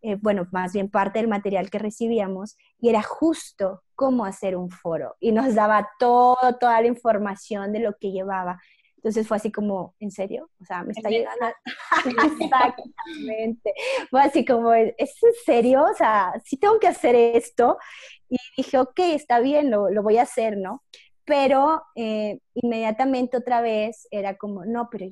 [0.03, 4.71] eh, bueno, más bien parte del material que recibíamos, y era justo cómo hacer un
[4.71, 5.17] foro.
[5.21, 8.61] Y nos daba todo, toda la información de lo que llevaba.
[8.97, 10.49] Entonces fue así como, ¿en serio?
[10.61, 11.47] O sea, me está llegando.
[12.41, 13.75] Exactamente.
[14.11, 15.85] Fue así como, ¿es en serio?
[15.85, 17.79] O sea, sí tengo que hacer esto.
[18.29, 20.83] Y dije, ok, está bien, lo, lo voy a hacer, ¿no?
[21.25, 25.07] Pero eh, inmediatamente otra vez era como, no, pero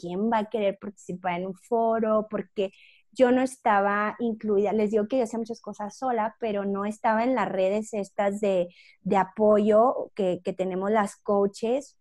[0.00, 2.26] ¿quién va a querer participar en un foro?
[2.28, 2.72] Porque
[3.14, 7.24] yo no estaba incluida, les digo que yo hacía muchas cosas sola, pero no estaba
[7.24, 8.68] en las redes estas de,
[9.16, 11.96] apoyo que, tenemos las coaches,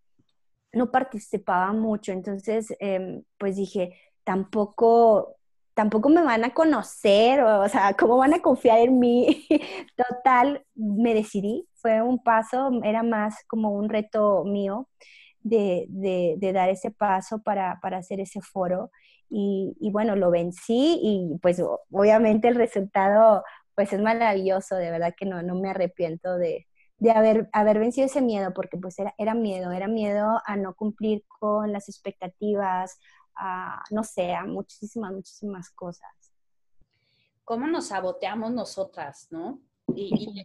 [0.73, 5.35] no participaba mucho, entonces em, pues dije, tampoco,
[5.73, 9.47] tampoco me van a conocer, o, sea, ¿cómo van a confiar en mí?
[9.95, 14.87] Total, me decidí, fue un paso, era más como un reto mío
[15.43, 18.91] de, de, dar ese paso para, para hacer ese foro
[19.29, 25.25] y, bueno, lo vencí y pues obviamente el resultado pues es maravilloso, de verdad que
[25.25, 29.33] no, no me arrepiento de, de haber, haber vencido ese miedo, porque pues era, era
[29.33, 32.99] miedo, era miedo a no cumplir con las expectativas,
[33.35, 36.11] a, no sé, a muchísimas, muchísimas cosas.
[37.43, 39.59] ¿Cómo nos saboteamos nosotras, no?
[39.95, 40.41] y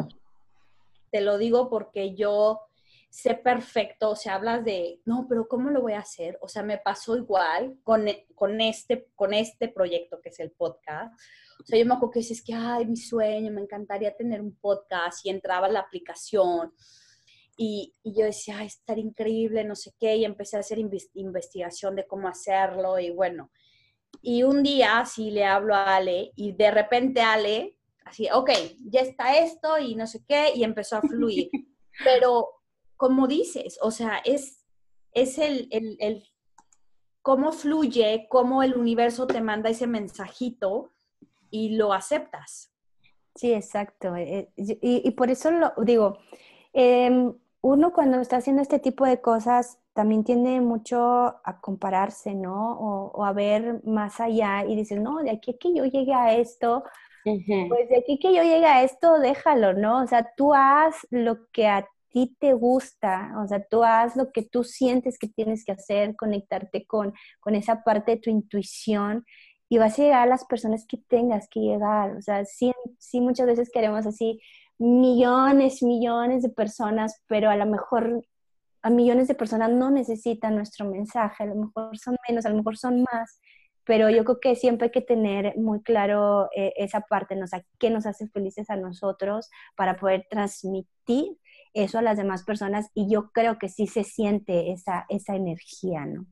[1.10, 2.60] te lo digo porque yo
[3.10, 6.38] sé perfecto, o sea, hablas de, no, pero ¿cómo lo voy a hacer?
[6.42, 10.50] O sea, me pasó igual con, e, con, este, con este proyecto que es el
[10.50, 11.12] podcast.
[11.60, 14.54] O sea, yo me acuerdo que dices que, ay, mi sueño, me encantaría tener un
[14.56, 16.72] podcast y entraba la aplicación.
[17.56, 21.96] Y, y, yo decía, ay, estar increíble, no sé qué, y empecé a hacer investigación
[21.96, 23.50] de cómo hacerlo y bueno.
[24.22, 28.50] Y un día sí le hablo a Ale y de repente Ale, así, ok,
[28.84, 31.50] ya está esto y no sé qué, y empezó a fluir.
[32.04, 32.57] Pero
[32.98, 34.66] como dices, o sea, es,
[35.12, 36.24] es el, el,
[37.22, 40.92] cómo fluye, cómo el universo te manda ese mensajito
[41.48, 42.74] y lo aceptas.
[43.36, 44.16] Sí, exacto.
[44.16, 46.18] Eh, y, por eso lo digo,
[46.72, 52.78] em, uno cuando está haciendo este tipo de cosas también tiende mucho a compararse, ¿no?
[52.80, 56.82] O, a ver más allá y dices, no, de aquí que yo llegue a esto,
[57.22, 60.02] pues de aquí que yo llegue a esto, déjalo, ¿no?
[60.02, 64.32] O sea, tú haz lo que a ti te gusta, o sea, tú haz lo
[64.32, 69.24] que tú sientes que tienes que hacer, conectarte con, con esa parte de tu intuición
[69.68, 72.16] y vas a llegar a las personas que tengas que llegar.
[72.16, 74.40] O sea, sí, sí muchas veces queremos así
[74.78, 78.24] millones, millones de personas, pero a lo mejor
[78.82, 82.56] a millones de personas no necesitan nuestro mensaje, a lo mejor son menos, a lo
[82.56, 83.40] mejor son más,
[83.84, 87.44] pero yo creo que siempre hay que tener muy claro eh, esa parte, ¿no?
[87.44, 91.38] o sea, qué nos hace felices a nosotros para poder transmitir
[91.74, 96.04] eso a las demás personas y yo creo que sí se siente esa, esa energía,
[96.06, 96.26] ¿no?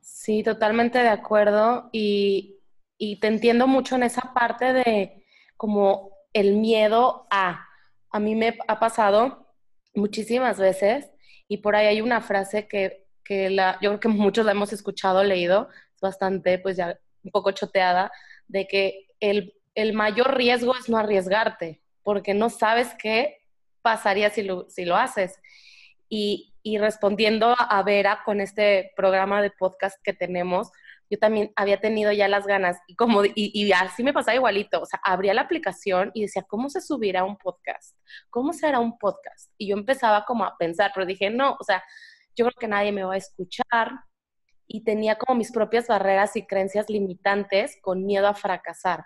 [0.00, 2.58] Sí, totalmente de acuerdo y,
[2.98, 5.24] y te entiendo mucho en esa parte de
[5.56, 7.66] como el miedo a.
[8.10, 9.54] A mí me ha pasado
[9.94, 11.10] muchísimas veces
[11.48, 14.72] y por ahí hay una frase que, que la, yo creo que muchos la hemos
[14.72, 18.10] escuchado, leído, es bastante pues ya un poco choteada,
[18.48, 23.41] de que el, el mayor riesgo es no arriesgarte, porque no sabes qué
[23.82, 25.38] pasaría si lo, si lo haces.
[26.08, 30.70] Y, y respondiendo a Vera con este programa de podcast que tenemos,
[31.12, 34.86] yo también había tenido ya las ganas y como y, así me pasaba igualito, o
[34.86, 37.98] sea, abría la aplicación y decía, ¿cómo se subirá un podcast?
[38.30, 39.52] ¿Cómo será un podcast?
[39.58, 41.84] Y yo empezaba como a pensar, pero dije, no, o sea,
[42.34, 43.90] yo creo que nadie me va a escuchar
[44.66, 49.04] y tenía como mis propias barreras y creencias limitantes con miedo a fracasar.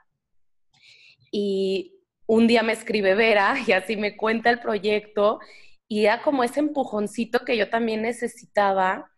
[1.32, 1.95] Y
[2.26, 5.40] un día me escribe Vera y así me cuenta el proyecto
[5.88, 9.10] y era como ese empujoncito que yo también necesitaba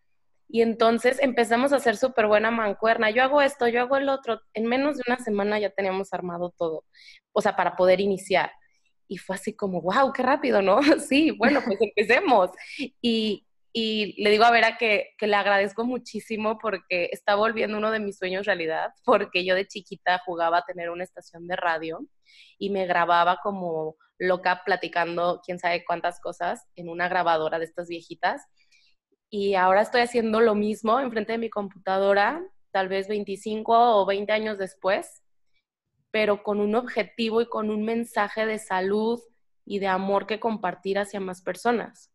[0.48, 3.10] y entonces empezamos a hacer súper buena mancuerna.
[3.10, 4.40] Yo hago esto, yo hago el otro.
[4.54, 6.84] En menos de una semana ya teníamos armado todo,
[7.32, 8.50] o sea, para poder iniciar.
[9.08, 10.80] Y fue así como, wow, qué rápido, ¿no?
[11.06, 12.50] sí, bueno, pues empecemos.
[13.02, 17.90] Y, y le digo a Vera que, que, le agradezco muchísimo porque está volviendo uno
[17.90, 22.00] de mis sueños realidad, porque yo de chiquita jugaba a tener una estación de radio
[22.58, 27.88] y me grababa como loca platicando quién sabe cuántas cosas en una grabadora de estas
[27.88, 28.42] viejitas
[29.30, 34.32] y ahora estoy haciendo lo mismo enfrente de mi computadora, tal vez 25 o 20
[34.32, 35.22] años después,
[36.10, 39.20] pero con un objetivo y con un mensaje de salud
[39.66, 42.10] y de amor que compartir hacia más personas.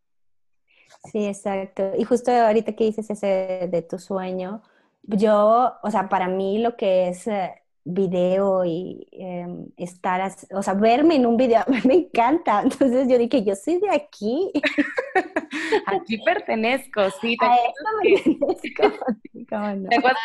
[1.12, 1.91] Sí, exacto.
[1.97, 4.62] Y justo ahorita que dices ese de tu sueño,
[5.03, 7.53] yo, o sea, para mí lo que es eh,
[7.86, 12.62] video y em, estar, o sea, verme en un video, me encanta.
[12.63, 14.51] Entonces yo dije, yo soy de aquí.
[15.88, 17.36] aquí pertenezco, sí.
[17.38, 17.58] ¿Te A
[18.01, 18.91] pertenezco.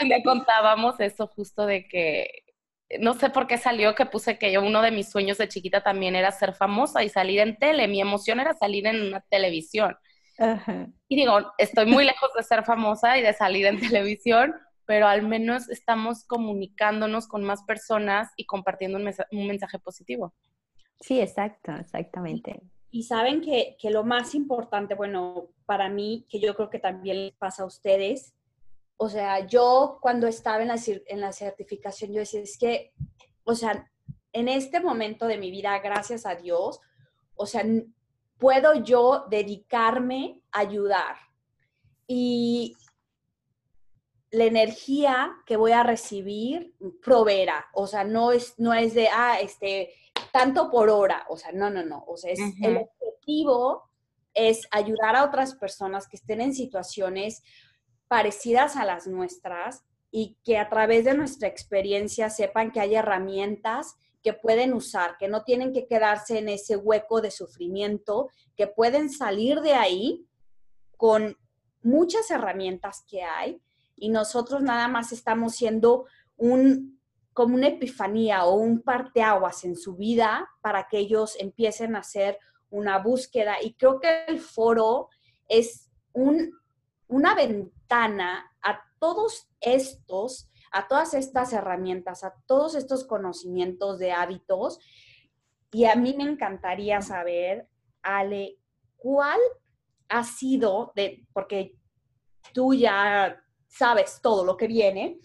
[0.09, 2.45] ¿Te contábamos eso justo de que,
[3.01, 5.83] no sé por qué salió que puse que yo, uno de mis sueños de chiquita
[5.83, 7.89] también era ser famosa y salir en tele.
[7.89, 9.97] Mi emoción era salir en una televisión.
[11.09, 14.55] Y digo, estoy muy lejos de ser famosa y de salir en televisión,
[14.87, 20.35] pero al menos estamos comunicándonos con más personas y compartiendo un, mensaje, positivo.
[21.01, 22.63] Sí, exacto, exactamente.
[22.91, 27.27] Y saben que, que, lo más importante, bueno, para mí, que yo creo que también
[27.27, 28.35] les pasa a ustedes,
[28.97, 32.93] o sea, yo cuando estaba en la, en la certificación, yo decía, es que,
[33.45, 33.89] o sea,
[34.33, 36.81] en este momento de mi vida, gracias a Dios,
[37.37, 37.65] o sea,
[38.39, 41.17] puedo yo dedicarme a ayudar.
[42.07, 42.77] Y,
[44.31, 49.39] la energía que voy a recibir proveerá, o sea, no es, no es de, ah,
[49.41, 49.95] este,
[50.33, 53.91] tanto por hora, o sea, no, no, no, o sea, es, el objetivo
[54.35, 57.43] es ayudar a otras personas que estén en situaciones
[58.07, 63.97] parecidas a las nuestras y que a través de nuestra experiencia sepan que hay herramientas
[64.23, 69.11] que pueden usar, que no tienen que quedarse en ese hueco de sufrimiento, que pueden
[69.11, 70.27] salir de ahí
[70.97, 71.37] con
[71.83, 73.61] muchas herramientas que hay
[73.97, 77.01] y nosotros nada más estamos siendo un,
[77.33, 82.39] como una epifanía o un parteaguas en su vida para que ellos empiecen a hacer
[82.71, 83.57] una búsqueda.
[83.63, 85.09] Y creo que el foro
[85.49, 86.53] es un,
[87.09, 94.79] una ventana a todos estos, a todas estas herramientas, a todos estos conocimientos de hábitos.
[95.71, 97.69] Y a mí me encantaría saber,
[98.03, 98.59] Ale,
[98.97, 99.39] ¿cuál
[100.09, 101.77] ha sido, de, porque
[102.53, 105.19] tú ya sabes todo lo que viene,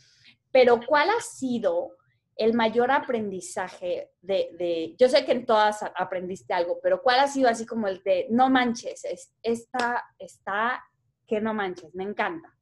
[0.52, 1.96] pero ¿cuál ha sido
[2.36, 7.50] el mayor aprendizaje de, yo sé que en todas aprendiste algo, pero ¿cuál ha sido
[7.50, 9.04] así como el de, no manches,
[9.42, 10.84] esta está,
[11.28, 12.54] que no manches, me encanta?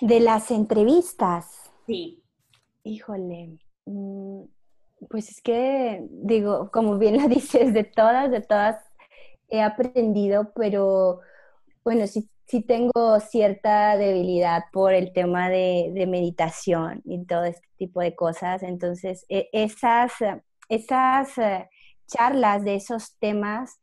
[0.00, 1.70] De las entrevistas.
[1.86, 2.22] Sí.
[2.82, 4.42] Híjole, mm,
[5.08, 8.84] pues es que, digo, como bien lo dices, de todas, de todas
[9.48, 11.20] he aprendido, pero
[11.84, 18.00] bueno, sí sí tengo cierta debilidad por el tema de, meditación y todo este tipo
[18.00, 18.64] de cosas.
[18.64, 20.12] Entonces, e, esas,
[20.68, 21.68] esas eh,
[22.08, 23.80] charlas de esos temas,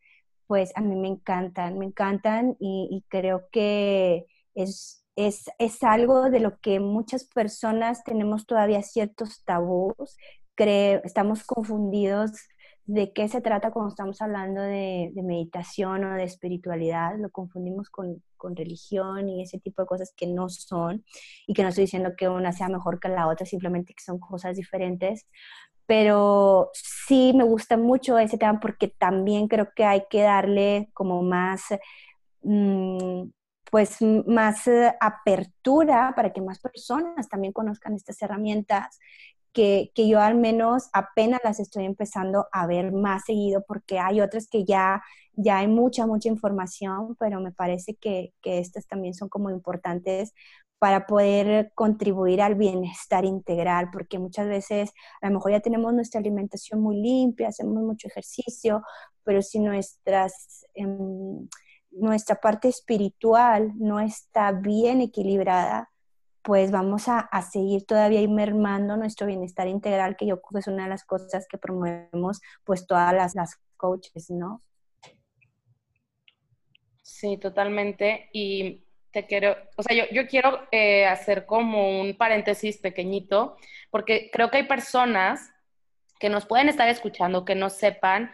[0.47, 6.39] pues a mí me encantan, me encantan y, creo que es, es, es, algo de
[6.39, 10.15] lo que muchas personas tenemos todavía ciertos tabús,
[10.65, 12.31] estamos confundidos
[12.85, 17.17] de qué se trata cuando estamos hablando de, meditación o de espiritualidad.
[17.17, 18.23] Lo confundimos con,
[18.55, 21.03] religión y ese tipo de cosas que no son
[21.47, 24.19] y que no estoy diciendo que una sea mejor que la otra, simplemente que son
[24.19, 25.27] cosas diferentes.
[25.85, 31.21] Pero sí me gusta mucho ese tema porque también creo que hay que darle como
[31.23, 31.63] más...
[32.43, 33.29] Mm,
[33.71, 38.99] pues más eh, apertura para que más personas también conozcan estas herramientas
[39.53, 44.47] que, yo al menos apenas las estoy empezando a ver más seguido porque hay otras
[44.47, 45.01] que ya,
[45.33, 50.33] ya hay mucha, mucha información, pero me parece que, que estas también son como importantes
[50.79, 54.91] para poder contribuir al bienestar integral, porque muchas veces
[55.21, 58.83] a lo mejor ya tenemos nuestra alimentación muy limpia, hacemos mucho ejercicio,
[59.23, 61.47] pero si nuestras, em,
[61.91, 65.89] nuestra parte espiritual no está bien equilibrada,
[66.41, 70.83] pues vamos a, seguir todavía mermando nuestro bienestar integral, que yo creo que es una
[70.83, 74.61] de las cosas que promovemos pues todas las, las coaches, ¿no?
[77.01, 78.29] Sí, totalmente.
[78.31, 83.57] Y te quiero, o sea, yo, yo quiero eh, hacer como un paréntesis pequeñito,
[83.89, 85.51] porque creo que hay personas
[86.19, 88.31] que nos pueden estar escuchando que no sepan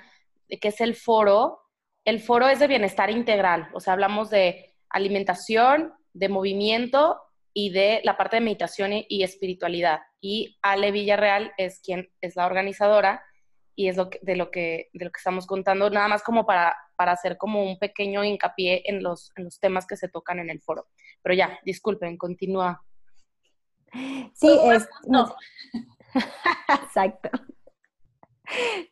[0.61, 1.61] qué es el foro.
[2.05, 7.21] El foro es de bienestar integral, o sea, hablamos de alimentación, de movimiento
[7.53, 10.01] y de la parte de meditación y, espiritualidad.
[10.21, 13.23] Y Ale Villarreal es quien es la organizadora
[13.75, 16.75] y es lo de, lo que, de lo que estamos contando, nada más como para,
[16.95, 20.49] para hacer como un pequeño hincapié en los, en los temas que se tocan en
[20.49, 20.87] el foro.
[21.21, 22.83] Pero ya, disculpen, continúa.
[24.33, 24.87] Sí, es...
[26.83, 27.29] Exacto.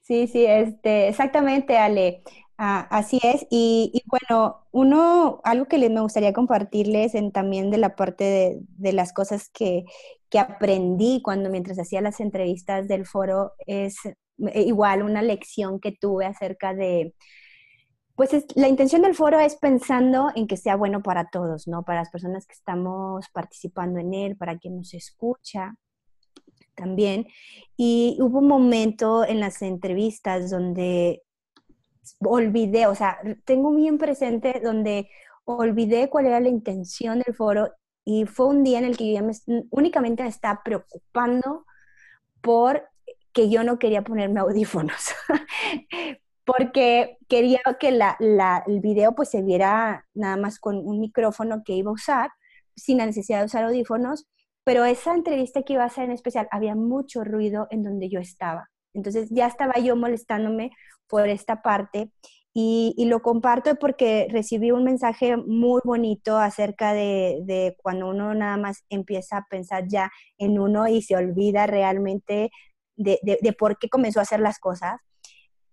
[0.02, 2.24] Sí, sí, este, exactamente, Ale.
[2.64, 3.48] Ah, así es.
[3.50, 8.60] Y, bueno, uno, algo que les me gustaría compartirles en, también de la parte de,
[8.78, 9.86] de las cosas que,
[10.30, 15.92] que, aprendí cuando mientras hacía las entrevistas del foro es eh, igual una lección que
[15.92, 17.16] tuve acerca de,
[18.16, 21.84] pues la intención del foro es pensando en que sea bueno para todos, ¿no?
[21.84, 25.74] Para las personas que estamos participando en él, para quien nos escucha
[26.76, 27.28] también.
[27.76, 31.24] Y hubo un momento en las entrevistas donde
[32.20, 35.10] olvidé, o sea, tengo bien presente donde
[35.46, 37.72] olvidé cuál era la intención del foro
[38.06, 39.34] y fue un día en el que yo me,
[39.70, 41.66] únicamente me estaba preocupando
[42.42, 42.90] por
[43.34, 45.14] que yo no quería ponerme audífonos,
[46.46, 48.18] porque quería que la,
[48.68, 52.32] el video pues se viera nada más con un micrófono que iba a usar,
[52.76, 54.28] sin la necesidad de usar audífonos,
[54.64, 58.20] pero esa entrevista que iba a hacer en especial había mucho ruido en donde yo
[58.20, 58.70] estaba.
[58.94, 60.72] Entonces ya estaba yo molestándome
[61.12, 62.10] por esta parte
[62.54, 68.84] y, lo comparto porque recibí un mensaje muy bonito acerca de, cuando uno nada más
[68.90, 72.52] empieza a pensar ya en uno y se olvida realmente
[72.98, 75.00] de, por qué comenzó a hacer las cosas.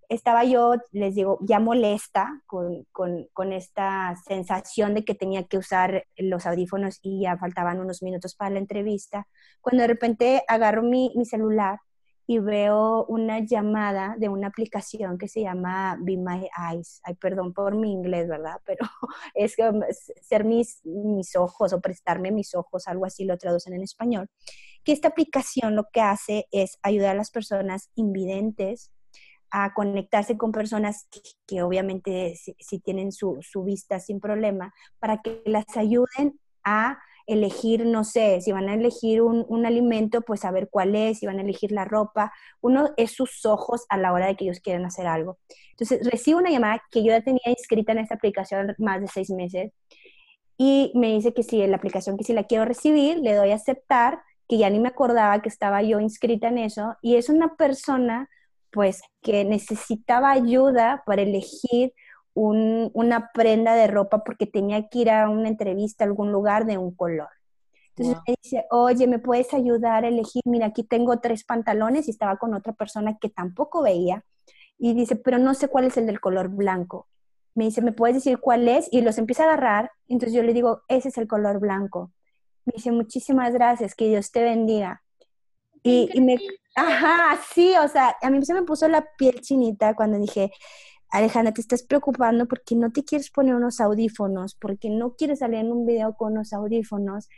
[0.09, 6.05] Estaba yo, les digo, ya molesta con, con, esta sensación de que tenía que usar
[6.17, 9.27] los audífonos y ya faltaban unos minutos para la entrevista,
[9.61, 11.79] cuando de repente agarro mi, mi celular
[12.31, 17.01] y veo una llamada de una aplicación que se llama Be My Eyes.
[17.03, 18.61] Ay, perdón por mi inglés, ¿verdad?
[18.67, 18.87] Pero
[19.35, 19.57] es
[20.21, 24.29] ser mis, mis ojos o prestarme mis ojos, algo así lo traducen en español.
[24.85, 28.93] Que esta aplicación lo que hace es ayudar a las personas invidentes
[29.51, 31.09] a conectarse con personas
[31.47, 36.99] que, obviamente si, tienen su, su, vista sin problema, para que las ayuden a
[37.29, 41.39] elegir, no sé, si van a elegir un, alimento, pues saber cuál es, si van
[41.39, 42.33] a elegir la ropa.
[42.61, 45.39] Uno es sus ojos a la hora de que ellos quieran hacer algo.
[45.71, 49.31] Entonces, recibo una llamada que yo ya tenía inscrita en esta aplicación más de seis
[49.31, 49.73] meses
[50.57, 53.55] y me dice que si la aplicación que si la quiero recibir, le doy a
[53.55, 57.57] aceptar, que ya ni me acordaba que estaba yo inscrita en eso, y es una
[57.57, 58.29] persona
[58.73, 61.93] pues que necesitaba ayuda para elegir
[62.39, 66.79] una prenda de ropa porque tenía que ir a una entrevista a algún lugar de
[66.79, 67.29] un color.
[67.97, 70.43] Entonces me dice, oye, ¿me puedes ayudar a elegir?
[70.45, 74.25] Mira, aquí tengo tres pantalones y estaba con otra persona que tampoco veía.
[74.79, 77.09] Y dice, pero no sé cuál es el del color blanco.
[77.55, 78.89] Me dice, ¿me puedes decir cuál es?
[78.93, 79.91] Y los empieza a agarrar.
[80.07, 82.13] Entonces yo le digo, ese es el color blanco.
[82.65, 85.03] Me dice, muchísimas gracias, que Dios te bendiga.
[85.83, 86.37] Y, y me,
[86.77, 90.53] ajá, sí, o sea, a mí se me puso la piel chinita cuando dije,
[91.11, 95.61] Alejandra, te estás preocupando porque no te quieres poner unos audífonos, porque no quieres salir
[95.61, 97.29] en un video con unos audífonos.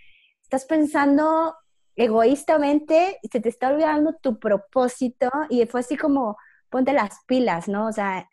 [0.42, 1.54] Estás pensando
[1.96, 6.36] egoístamente y se te está olvidando tu propósito y fue así como,
[6.68, 7.86] ponte las pilas, ¿no?
[7.86, 8.28] O sea,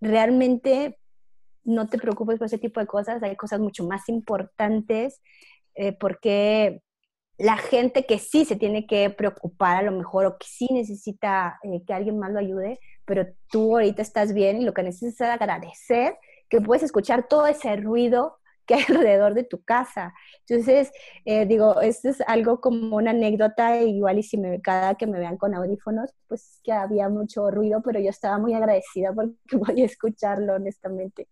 [0.00, 0.98] realmente
[1.64, 5.20] no te preocupes por ese tipo de cosas, hay cosas mucho más importantes
[5.74, 6.82] eh, porque
[7.38, 11.58] la gente que sí se tiene que preocupar a lo mejor o que sí necesita
[11.62, 15.28] eh, que alguien más lo ayude, pero tú ahorita estás bien y lo que necesitas
[15.28, 16.16] es agradecer
[16.48, 20.14] que puedes escuchar todo ese ruido que hay alrededor de tu casa.
[20.48, 20.90] Entonces,
[21.24, 25.18] eh, digo, esto es algo como una anécdota, igual y si me, cada que me
[25.18, 29.84] vean con audífonos, pues que había mucho ruido, pero yo estaba muy agradecida porque podía
[29.86, 31.28] escucharlo, honestamente.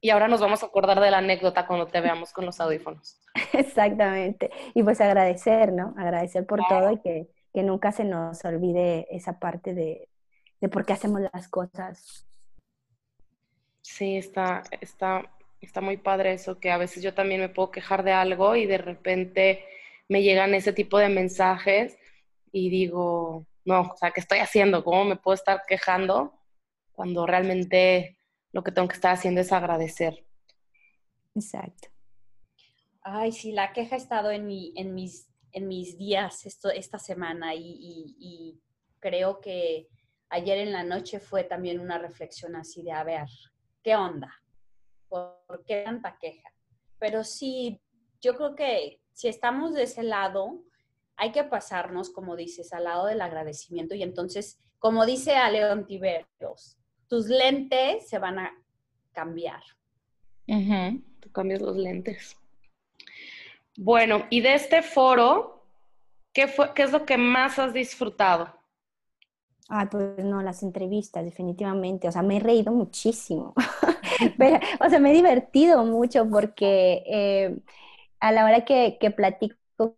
[0.00, 3.20] Y ahora nos vamos a acordar de la anécdota cuando te veamos con los audífonos.
[3.52, 4.50] Exactamente.
[4.74, 5.94] Y pues agradecer, ¿no?
[5.96, 10.08] Agradecer por todo y que, que, nunca se nos olvide esa parte de,
[10.60, 12.26] de por qué hacemos las cosas.
[13.82, 15.30] Sí, está, está,
[15.60, 18.66] está muy padre eso, que a veces yo también me puedo quejar de algo y
[18.66, 19.64] de repente
[20.08, 21.96] me llegan ese tipo de mensajes
[22.52, 24.84] y digo, no, o sea, ¿qué estoy haciendo?
[24.84, 26.34] ¿Cómo me puedo estar quejando
[26.92, 28.15] cuando realmente
[28.56, 30.24] lo que tengo que estar haciendo es agradecer?
[31.34, 31.88] Exacto.
[33.02, 36.98] Ay, sí, la queja ha estado en, mi, en, mis, en mis días esto, esta
[36.98, 38.58] semana y, y
[38.98, 39.90] creo que
[40.30, 43.28] ayer en la noche fue también una reflexión así de, a ver,
[43.82, 44.32] ¿qué onda?
[45.06, 46.50] ¿Por qué tanta queja?
[46.98, 47.78] Pero sí,
[48.22, 50.64] yo creo que si estamos de ese lado,
[51.16, 55.86] hay que pasarnos, como dices, al lado del agradecimiento y entonces, como dice a León
[55.86, 56.78] Tiberos,
[57.08, 58.52] tus lentes se van a
[59.12, 59.62] cambiar.
[61.20, 62.36] Tú cambias los lentes.
[63.76, 65.66] Bueno, y de este foro,
[66.32, 68.54] ¿qué, fue, ¿qué es lo que más has disfrutado?
[69.68, 72.08] Ah, pues no, las entrevistas, definitivamente.
[72.08, 73.52] O sea, me he reído muchísimo.
[74.38, 77.58] Pero, o sea, me he divertido mucho porque eh,
[78.20, 79.56] a la hora que, que platico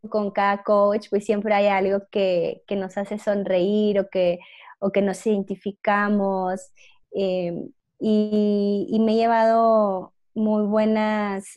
[0.09, 4.41] con cada coach, pues siempre hay algo que, que nos hace sonreír o que,
[4.79, 6.73] o que nos identificamos.
[7.13, 11.55] Eh, y, me he llevado muy buenas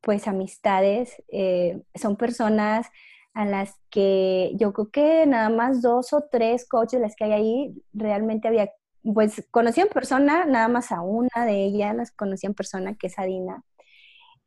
[0.00, 1.22] pues amistades.
[1.28, 2.86] Eh, son personas
[3.34, 7.32] a las que yo creo que nada más dos o tres coaches las que hay
[7.32, 8.70] ahí realmente había,
[9.02, 13.08] pues conocí en persona, nada más a una de ellas las conocí en persona, que
[13.08, 13.62] es Adina.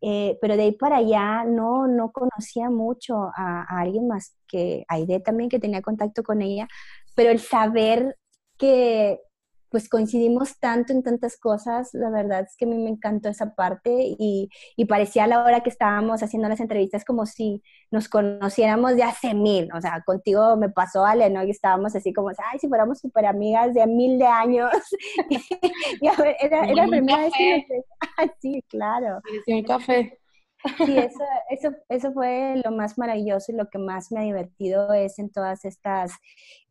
[0.01, 5.19] Eh, pero de ahí para allá no, no conocía mucho a, alguien más que Aide
[5.19, 6.67] también, que tenía contacto con ella,
[7.15, 8.17] pero el saber
[8.57, 9.19] que
[9.69, 13.53] pues coincidimos tanto en tantas cosas, la verdad es que a mí me encantó esa
[13.55, 17.61] parte y, y, parecía a la hora que estábamos haciendo las entrevistas como si
[17.91, 21.43] nos conociéramos de hace mil, o sea, contigo me pasó Ale, ¿no?
[21.43, 24.71] Y estábamos así como, ay, si fuéramos súper amigas de mil de años.
[26.01, 27.65] y a ver, era, era la primera vez que
[28.17, 29.21] ah, sí, claro.
[29.45, 30.19] Sí, un café.
[30.77, 34.93] Sí, eso, eso, eso fue lo más maravilloso y lo que más me ha divertido
[34.93, 36.11] es en todas estas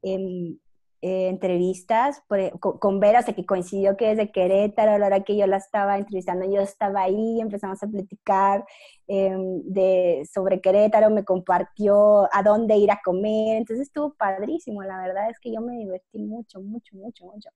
[0.02, 0.58] eh,
[1.00, 5.24] eh, entrevistas e, con, Vera, o sea, que coincidió que desde Querétaro, a la hora
[5.24, 8.64] que yo la estaba entrevistando, yo estaba ahí, empezamos a platicar
[9.06, 15.00] em, de, sobre Querétaro, me compartió a dónde ir a comer, entonces estuvo padrísimo, la
[15.00, 17.50] verdad es que yo me divertí mucho, mucho, mucho, mucho,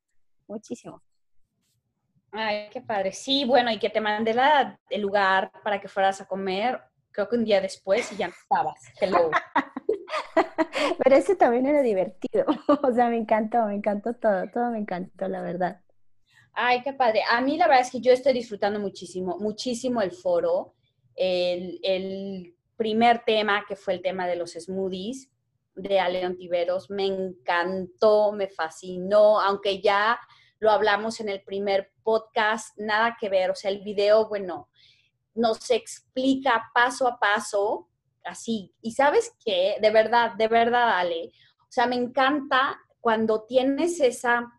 [0.46, 1.02] muchísimo.
[2.30, 3.12] Ay, qué padre.
[3.12, 6.80] Sí, bueno, y que te mandé la, el lugar para que fueras a comer,
[7.10, 8.80] creo que un día después y ya estabas.
[9.00, 9.30] Hello.
[10.98, 12.44] Pero ese también era divertido.
[12.82, 15.80] O sea, me encantó, me encantó todo, todo me encantó, la verdad.
[16.52, 17.22] Ay, qué padre.
[17.30, 20.74] A mí la verdad es que yo estoy disfrutando muchísimo, muchísimo el foro.
[21.14, 25.30] El, el primer tema, que fue el tema de los smoothies
[25.74, 30.18] de Aleon Tiveros, me encantó, me fascinó, aunque ya
[30.58, 33.50] lo hablamos en el primer podcast, nada que ver.
[33.50, 34.68] O sea, el video, bueno,
[35.34, 37.88] nos explica paso a paso
[38.24, 38.74] así.
[38.80, 44.52] Y sabes qué, de verdad, de verdad, Ale, o sea, me encanta cuando tienes esa,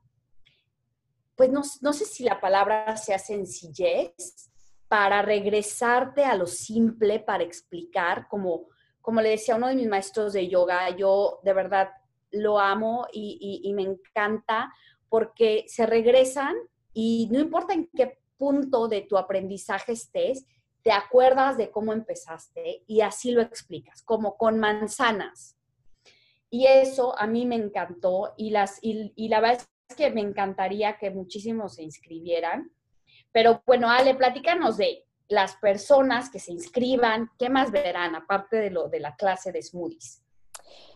[1.36, 4.50] pues no, sé si la palabra sea sencillez,
[4.88, 8.68] para regresarte a lo simple, para explicar, como,
[9.02, 11.90] como le decía uno de mis maestros de yoga, yo de verdad
[12.30, 14.72] lo amo y me encanta
[15.10, 16.56] porque se regresan
[16.94, 20.46] y no importa en qué punto de tu aprendizaje estés,
[20.84, 25.58] te acuerdas de cómo empezaste y así lo explicas, como con manzanas.
[26.50, 30.98] Y eso a mí me encantó y, las, y, la verdad es que me encantaría
[30.98, 32.72] que muchísimos se inscribieran.
[33.32, 38.70] Pero bueno, Ale, platícanos de las personas que se inscriban, ¿qué más verán aparte de
[38.70, 40.22] lo de la clase de smoothies?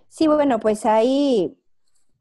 [0.09, 1.57] Sí, bueno, pues hay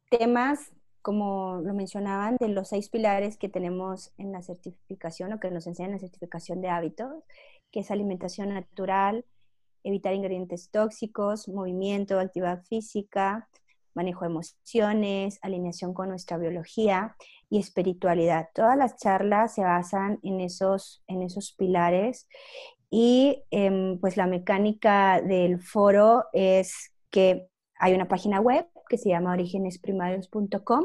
[0.09, 5.51] temas, como lo mencionaban, de los seis pilares que tenemos en la certificación o que
[5.51, 7.25] nos enseñan la certificación de hábitos
[7.71, 9.25] que es alimentación natural,
[9.85, 13.49] evitar ingredientes tóxicos, movimiento, actividad física,
[13.95, 17.17] manejo de emociones, alineación con nuestra biología
[17.49, 18.49] y espiritualidad.
[18.55, 22.29] Todas las charlas se basan en esos, en esos pilares
[22.91, 27.49] y em, pues la mecánica del foro es que
[27.79, 30.85] hay una página web que se llama originesprimarios.com,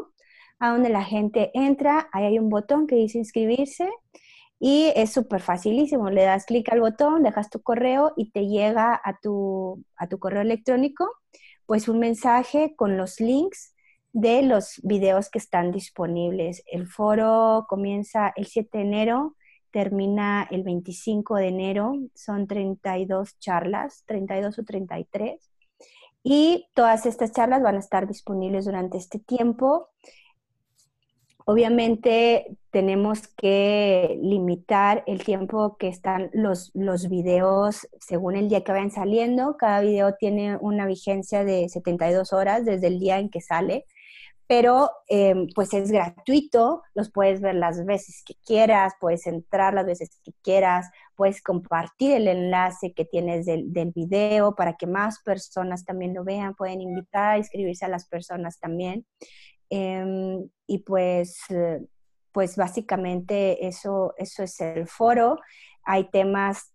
[0.59, 3.89] a donde la gente entra, ahí hay un botón que dice inscribirse
[4.61, 9.01] y es súper facilísimo, le das clic al botón, dejas tu correo y te llega
[9.03, 11.09] a tu, a tu correo electrónico
[11.65, 13.73] pues un mensaje con los links
[14.13, 16.63] de los videos que están disponibles.
[16.69, 19.35] El foro comienza el 7 de enero
[19.71, 25.49] termina el 25 de enero, son 32 charlas, 32 o 33.
[26.23, 29.89] Y todas estas charlas van a estar disponibles durante este tiempo.
[31.51, 38.71] Obviamente tenemos que limitar el tiempo que están los, los videos según el día que
[38.71, 39.57] vayan saliendo.
[39.57, 43.85] Cada video tiene una vigencia de 72 horas desde el día en que sale,
[44.47, 49.85] pero em, pues es gratuito, los puedes ver las veces que quieras, puedes entrar las
[49.85, 55.19] veces que quieras, puedes compartir el enlace que tienes del, del video para que más
[55.21, 59.05] personas también lo vean, pueden invitar a inscribirse a las personas también.
[59.73, 61.81] Em, y pues, eh,
[62.31, 65.37] pues básicamente eso, eso es el foro.
[65.83, 66.73] Hay temas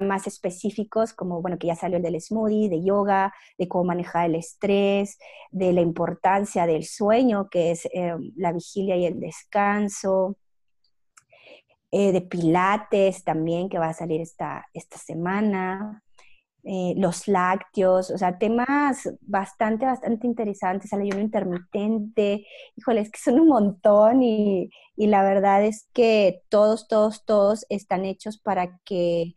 [0.00, 4.26] más específicos, como bueno, que ya salió el del smoothie, de yoga, de cómo manejar
[4.26, 5.16] el estrés,
[5.52, 10.36] de la importancia del sueño, que es em, la vigilia y el descanso,
[11.92, 16.02] eh, de pilates también, que va a salir esta, esta semana.
[16.62, 22.46] Eh, los lácteos, o sea, temas bastante, bastante interesantes, el ayuno intermitente,
[22.76, 27.64] híjole, es que son un montón y, y la verdad es que todos, todos, todos
[27.70, 29.34] están hechos para que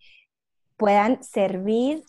[0.77, 2.03] puedan servir,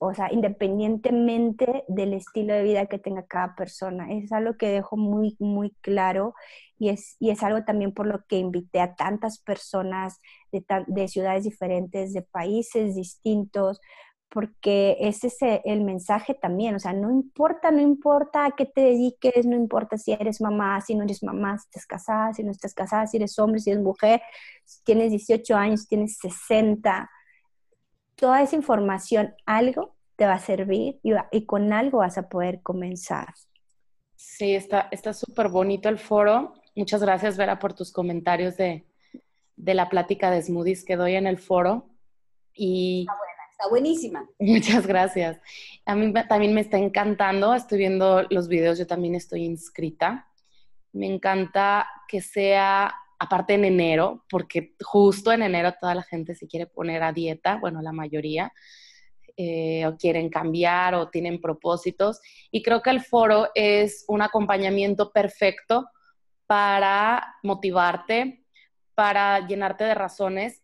[0.00, 4.12] o sea, independientemente del estilo de vida que tenga cada persona.
[4.12, 6.34] Es algo que dejo muy, muy claro
[6.78, 10.18] y es, y es algo también por lo que invité a tantas personas
[10.50, 13.80] de, de ciudades diferentes, de países distintos,
[14.28, 18.82] porque ese es el mensaje también, o sea, no importa, no importa a qué te
[18.82, 22.50] dediques, no importa si eres mamá, si no eres mamá, si estás casada, si no
[22.50, 24.20] estás casada, si eres hombre, si eres mujer,
[24.64, 27.10] si tienes 18 años, si tienes 60,
[28.16, 33.32] toda esa información, algo te va a servir y, con algo vas a poder comenzar.
[34.16, 36.54] Sí, está súper bonito el foro.
[36.74, 38.86] Muchas gracias, Vera, por tus comentarios de,
[39.56, 41.88] de la plática de smoothies que doy en el foro.
[42.54, 43.06] Y
[43.58, 44.28] Está buenísima.
[44.38, 45.40] Muchas gracias.
[45.86, 47.54] A mí también me está encantando.
[47.54, 50.28] Estoy viendo los videos, yo también estoy inscrita.
[50.92, 56.46] Me encanta que sea, aparte en enero, porque justo en enero toda la gente se
[56.46, 58.52] quiere poner a dieta, bueno, la mayoría,
[59.38, 62.20] eh, o quieren cambiar o tienen propósitos.
[62.50, 65.88] Y creo que el foro es un acompañamiento perfecto
[66.46, 68.44] para motivarte,
[68.94, 70.62] para llenarte de razones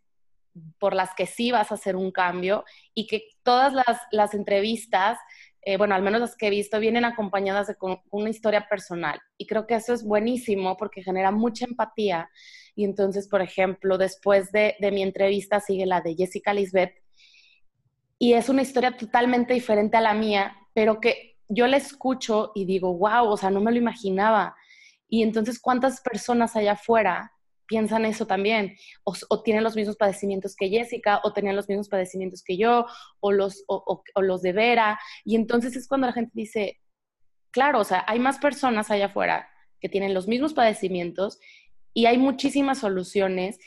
[0.78, 3.72] por las que sí vas a hacer un cambio y que todas
[4.10, 5.18] las, entrevistas,
[5.62, 7.76] eh, bueno, al menos las que he visto, vienen acompañadas de
[8.10, 9.20] una historia personal.
[9.38, 12.30] Y creo que eso es buenísimo porque genera mucha empatía.
[12.74, 17.02] Y entonces, por ejemplo, después de, de mi entrevista sigue la de Jessica Lisbeth
[18.22, 22.64] y es una historia totalmente diferente a la mía, pero que yo la escucho y
[22.66, 24.54] digo, wow, o sea, no me lo imaginaba.
[25.08, 27.32] Y entonces, ¿cuántas personas allá afuera
[27.72, 32.42] piensan eso también, o, tienen los mismos padecimientos que Jessica, o tenían los mismos padecimientos
[32.42, 32.84] que yo,
[33.20, 36.82] o los, o, los de Vera, y entonces es cuando la gente dice,
[37.50, 39.48] claro, o sea, hay más personas allá afuera
[39.80, 41.40] que tienen los mismos padecimientos
[41.94, 43.58] y hay muchísimas soluciones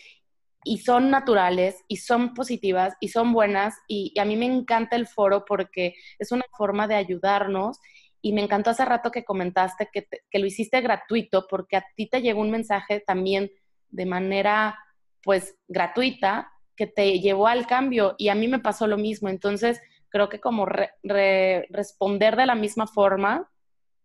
[0.64, 5.08] y son naturales y son positivas y son buenas y, a mí me encanta el
[5.08, 7.80] foro porque es una forma de ayudarnos
[8.22, 12.08] y me encantó hace rato que comentaste que, que lo hiciste gratuito porque a ti
[12.08, 13.50] te llegó un mensaje también
[13.90, 14.80] de manera
[15.24, 19.30] pues gratuita que te llevó al cambio y a mí me pasó lo mismo.
[19.30, 23.50] Entonces, creo que como responder de la misma forma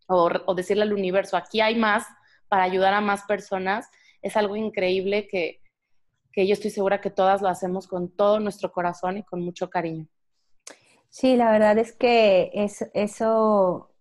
[0.07, 2.05] o, decirle al universo, aquí hay más
[2.49, 3.89] para ayudar a más personas,
[4.23, 5.61] es algo increíble que,
[6.35, 10.09] yo estoy segura que todas lo hacemos con todo nuestro corazón y con mucho cariño.
[11.11, 13.95] Sí, la verdad es que eso, eso,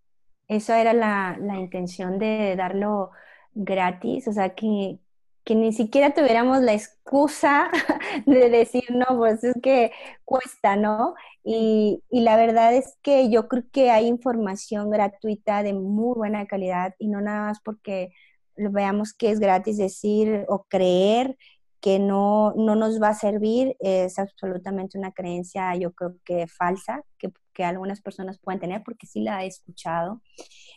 [0.48, 3.12] eso era la, la intención de darlo
[3.54, 5.00] gratis, o sea, que,
[5.44, 7.70] que ni siquiera tuviéramos la excusa
[8.26, 9.92] de decir, no, pues es que
[10.26, 11.16] cuesta, ¿no?
[11.44, 16.46] Y, y, la verdad es que yo creo que hay información gratuita de muy buena
[16.46, 18.12] calidad y no nada más porque
[18.56, 21.38] veamos que es gratis decir o creer
[21.82, 27.04] que no, no nos va a servir es absolutamente una creencia, yo creo que falsa,
[27.18, 30.22] que, que algunas personas pueden tener porque sí la he escuchado.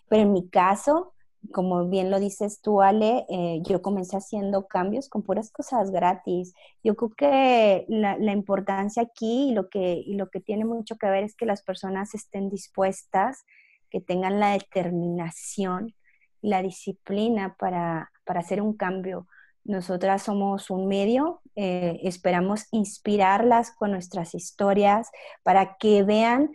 [0.09, 1.15] Pero en mi caso,
[1.51, 6.55] como bien lo dices tú, Ale, eh, yo comencé haciendo cambios con puras cosas gratis.
[6.85, 11.09] Yo creo que la, importancia aquí y lo, que, y lo que tiene mucho que
[11.09, 13.45] ver es que las personas estén dispuestas,
[13.91, 15.95] que tengan la determinación
[16.41, 19.27] y la disciplina para, hacer un cambio.
[19.65, 25.11] Nosotras somos un medio, eh, esperamos inspirarlas con nuestras historias
[25.43, 26.51] para que vean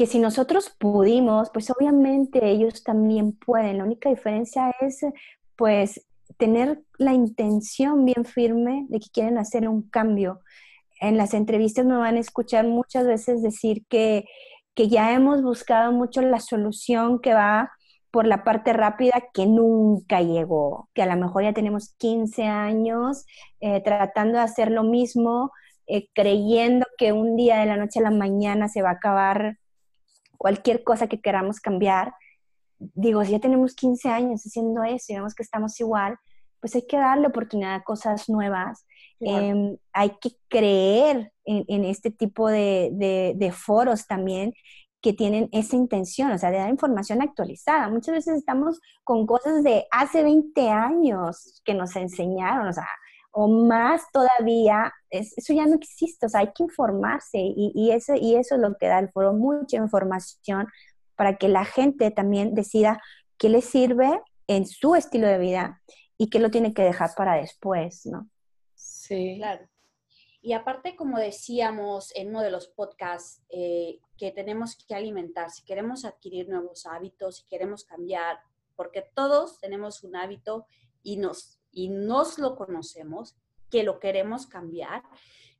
[0.00, 3.76] que si nosotros pudimos, pues obviamente ellos también pueden.
[3.76, 5.00] La única diferencia es,
[5.56, 6.06] pues,
[6.38, 10.40] tener la intención bien firme de que quieren hacer un cambio.
[11.02, 14.24] En las entrevistas me van a escuchar muchas veces decir que,
[14.74, 17.70] que ya hemos buscado mucho la solución que va
[18.10, 23.26] por la parte rápida que nunca llegó, que a lo mejor ya tenemos 15 años
[23.60, 25.52] eh, tratando de hacer lo mismo,
[25.86, 29.58] eh, creyendo que un día de la noche a la mañana se va a acabar
[30.40, 32.14] cualquier cosa que queramos cambiar.
[32.78, 36.16] Digo, si ya tenemos 15 años haciendo eso y vemos que estamos igual,
[36.60, 38.86] pues hay que darle oportunidad a cosas nuevas.
[39.20, 44.54] Em, hay que creer en, este tipo de, de, foros también
[45.02, 47.90] que tienen esa intención, o sea, de dar información actualizada.
[47.90, 52.88] Muchas veces estamos con cosas de hace 20 años que nos enseñaron, o sea,
[53.32, 58.14] o más todavía, eso ya no existe, o sea, hay que informarse y, y, eso,
[58.14, 60.66] y eso es lo que da el foro, mucha información
[61.14, 63.00] para que la gente también decida
[63.38, 65.82] qué le sirve en su estilo de vida
[66.18, 68.28] y qué lo tiene que dejar para después, ¿no?
[68.74, 69.36] Sí.
[69.38, 69.68] Claro.
[70.42, 75.62] Y aparte, como decíamos en uno de los podcasts, eh, que tenemos que alimentar, si
[75.64, 78.38] queremos adquirir nuevos hábitos, si queremos cambiar,
[78.74, 80.66] porque todos tenemos un hábito
[81.02, 83.36] y nos, y nos lo conocemos,
[83.70, 85.02] que lo queremos cambiar.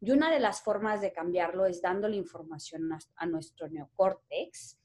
[0.01, 4.79] Y una de las formas de cambiarlo es dándole información a, a nuestro neocórtex.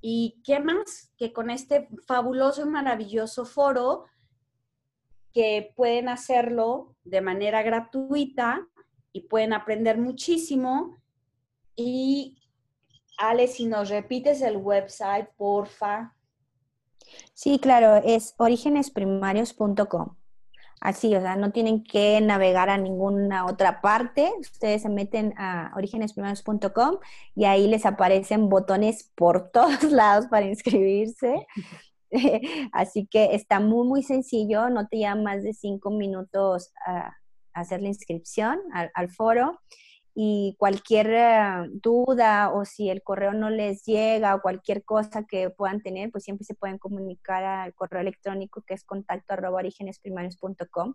[0.00, 1.12] ¿Y qué más?
[1.16, 4.06] Que con este fabuloso y maravilloso foro,
[5.32, 8.66] que pueden hacerlo de manera gratuita
[9.12, 10.96] y pueden aprender muchísimo.
[11.76, 12.40] Y
[13.18, 16.16] Ale, si nos repites el website, porfa.
[17.34, 20.16] Sí, claro, es orígenesprimarios.com.
[20.80, 24.32] Así, o sea, no tienen que navegar a ninguna otra parte.
[24.40, 26.98] Ustedes se meten a orígenesprimarios.com
[27.34, 31.46] y ahí les aparecen botones por todos lados para inscribirse.
[32.72, 37.14] Así que está muy, muy sencillo, no te lleva más de cinco minutos a,
[37.52, 39.60] hacer la inscripción al, foro
[40.22, 45.48] y cualquier eh, duda o si el correo no les llega o cualquier cosa que
[45.48, 50.94] puedan tener, pues siempre se pueden comunicar al correo electrónico que es contacto arroba orígenesprimarios.com.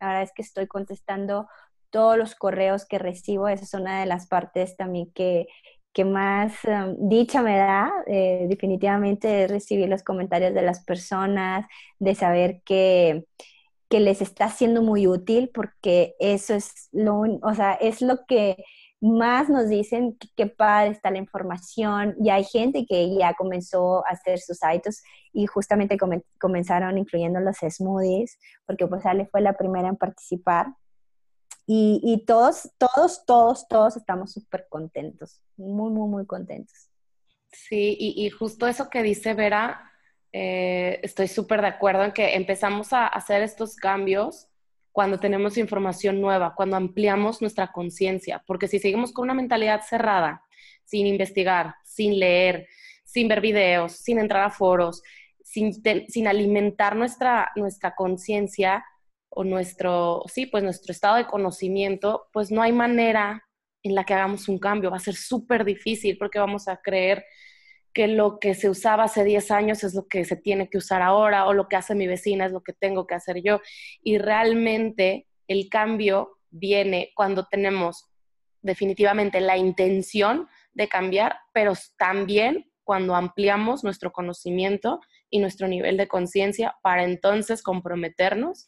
[0.00, 1.46] La verdad es que estoy contestando
[1.90, 5.46] todos los correos que recibo, esa es una de las partes también que,
[5.92, 11.64] que más eh, dicha me da, eh, definitivamente, de recibir los comentarios de las personas,
[12.00, 13.24] de saber que
[13.88, 18.64] que les está siendo muy útil porque eso es lo, o sea, es lo que
[19.04, 22.16] más nos dicen que, padre está la información.
[22.20, 25.98] Y hay gente que ya comenzó a hacer sus hábitos y justamente
[26.38, 30.68] comenzaron incluyendo los smoothies, porque pues Ale fue la primera en participar.
[31.66, 36.90] Y, todos, todos, todos, todos estamos súper contentos, muy, muy, muy contentos.
[37.52, 39.90] Sí, y justo eso que dice Vera,
[40.36, 44.48] eh, estoy súper de acuerdo en que empezamos a hacer estos cambios
[44.90, 50.42] cuando tenemos información nueva, cuando ampliamos nuestra conciencia, porque si seguimos con una mentalidad cerrada,
[50.84, 52.66] sin investigar, sin leer,
[53.04, 55.04] sin ver videos, sin entrar a foros,
[55.40, 55.72] sin,
[56.08, 58.84] sin alimentar nuestra, nuestra conciencia
[59.28, 63.44] o nuestro, sí, pues nuestro estado de conocimiento, pues no hay manera
[63.84, 64.90] en la que hagamos un cambio.
[64.90, 67.24] Va a ser súper difícil porque vamos a creer
[67.94, 71.00] que lo que se usaba hace 10 años es lo que se tiene que usar
[71.00, 73.60] ahora o lo que hace mi vecina es lo que tengo que hacer yo.
[74.02, 78.10] Y realmente el cambio viene cuando tenemos
[78.62, 86.08] definitivamente la intención de cambiar, pero también cuando ampliamos nuestro conocimiento y nuestro nivel de
[86.08, 88.66] conciencia para entonces comprometernos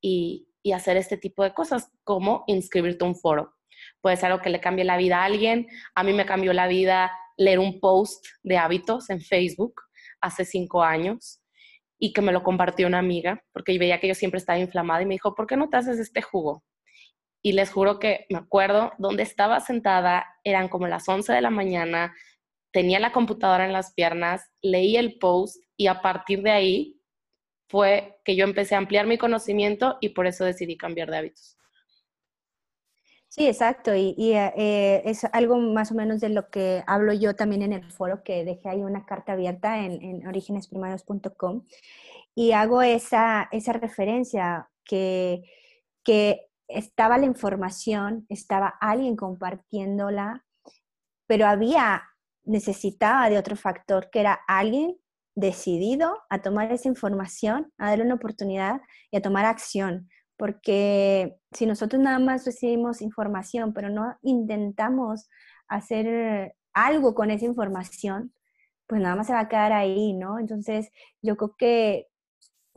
[0.00, 3.54] y, y, hacer este tipo de cosas, como inscribirte a un foro.
[4.00, 5.68] Puede ser algo que le cambie la vida a alguien.
[5.94, 9.74] A mí me cambió la vida leer un post de hábitos en Facebook
[10.20, 11.40] hace cinco años
[11.98, 15.06] y que me lo compartió una amiga porque veía que yo siempre estaba inflamada y
[15.06, 16.64] me dijo, ¿por qué no te haces este jugo?
[17.42, 21.50] Y les juro que me acuerdo donde estaba sentada, eran como las 11 de la
[21.50, 22.14] mañana,
[22.72, 27.00] tenía la computadora en las piernas, leí el post y a partir de ahí
[27.68, 31.56] fue que yo empecé a ampliar mi conocimiento y por eso decidí cambiar de hábitos.
[33.34, 33.94] Sí, exacto.
[33.94, 37.72] Y, eh, eh, es algo más o menos de lo que hablo yo también en
[37.72, 41.64] el foro, que dejé ahí una carta abierta en, en orígenesprimarios.com.
[42.34, 45.44] Y hago esa, esa referencia que,
[46.04, 50.44] que estaba la información, estaba alguien compartiéndola,
[51.26, 52.02] pero había,
[52.44, 54.98] necesitaba de otro factor, que era alguien
[55.34, 60.10] decidido a tomar esa información, a darle una oportunidad y a tomar acción
[60.42, 65.28] porque si nosotros nada más recibimos información, pero no intentamos
[65.68, 68.34] hacer algo con esa información,
[68.88, 70.40] pues nada más se va a quedar ahí, ¿no?
[70.40, 70.90] Entonces,
[71.22, 72.08] yo creo que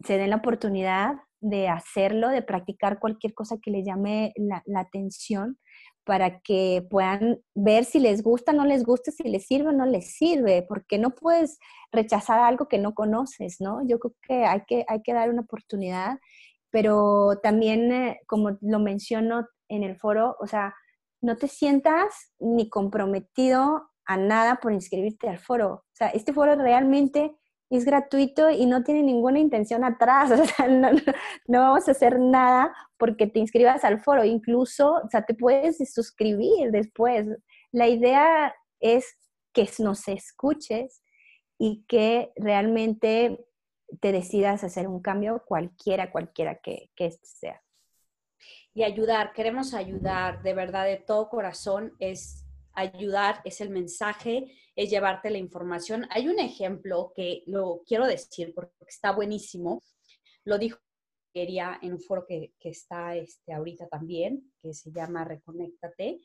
[0.04, 5.58] se den la oportunidad de hacerlo, de practicar cualquier cosa que les llame la, atención
[6.04, 9.88] para que puedan ver si les gusta, no les gusta, si les sirve o no
[9.88, 11.58] les sirve, porque no puedes
[11.92, 13.80] rechazar algo que no conoces, ¿no?
[13.88, 16.20] Yo creo que hay que, hay que dar una oportunidad,
[16.76, 20.76] pero también, eh, como lo menciono en el foro, o sea,
[21.22, 25.72] no te sientas ni comprometido a nada por inscribirte al foro.
[25.74, 27.34] O sea, este foro realmente
[27.70, 30.90] es gratuito y no tiene ninguna intención atrás, o sea, no,
[31.48, 35.78] no, vamos a hacer nada porque te inscribas al foro, incluso, o sea, te puedes
[35.94, 37.26] suscribir después.
[37.72, 39.18] La idea es
[39.54, 41.02] que nos escuches
[41.58, 43.46] y que realmente
[44.02, 47.62] te decidas hacer un cambio cualquiera, cualquiera que, que este sea.
[48.74, 54.90] Y ayudar, queremos ayudar de verdad, de todo corazón, es ayudar, es el mensaje es
[54.90, 56.06] llevarte la información.
[56.10, 59.82] Hay un ejemplo que lo quiero decir porque está buenísimo.
[60.44, 60.78] Lo dijo
[61.34, 66.22] en un foro que, está este, ahorita también, que se llama Reconéctate,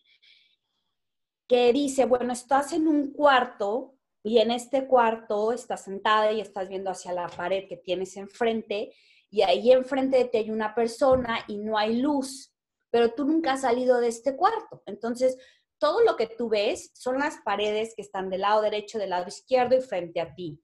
[1.49, 6.69] que dice, bueno, estás en un cuarto y en este cuarto estás sentada y estás
[6.69, 8.93] viendo hacia la pared que tienes enfrente
[9.31, 12.53] y ahí enfrente de ti hay una persona y no hay luz,
[12.91, 14.83] pero tú nunca has salido de este cuarto.
[14.87, 15.39] Entonces,
[15.79, 19.29] todo lo que tú ves son las paredes que están del lado derecho, del lado
[19.29, 20.61] izquierdo y frente a ti.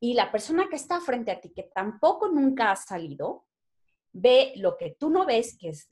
[0.00, 3.46] Y la persona que está frente a ti, que tampoco nunca ha salido,
[4.12, 5.88] ve lo que tú no ves, que es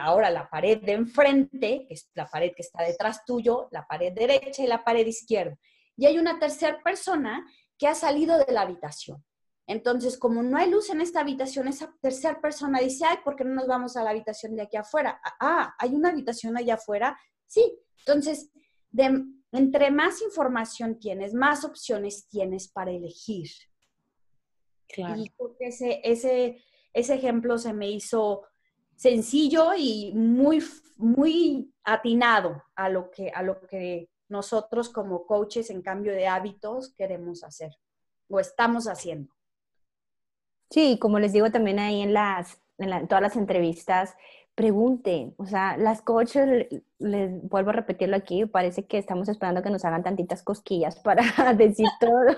[0.00, 4.12] ahora la pared de enfrente, que es la pared que está detrás tuyo, la pared
[4.12, 5.56] derecha y la pared izquierda.
[5.96, 7.46] Y hay una tercera persona
[7.78, 9.24] que ha salido de la habitación.
[9.66, 13.44] Entonces, como no hay luz en esta habitación, esa tercera persona dice, ay, ¿por qué
[13.44, 15.20] no nos vamos a la habitación de aquí afuera?
[15.40, 17.18] Ah, hay una habitación allá afuera.
[17.46, 18.50] Sí, entonces,
[19.52, 23.48] entre más información tienes, más opciones tienes para elegir.
[24.88, 25.22] Claro.
[25.22, 28.42] Y ese, ese, ese ejemplo se me hizo
[28.96, 30.62] sencillo y muy,
[30.98, 36.94] muy atinado a lo que, a lo que nosotros como coaches en cambio de hábitos
[36.94, 37.76] queremos hacer
[38.28, 39.32] o estamos haciendo.
[40.70, 44.16] Sí, como les digo también ahí en las, en todas las entrevistas,
[44.54, 46.68] pregunten, o sea, las coaches,
[46.98, 51.22] les vuelvo a repetirlo aquí, parece que estamos esperando que nos hagan tantitas cosquillas para
[51.56, 52.34] decir todo,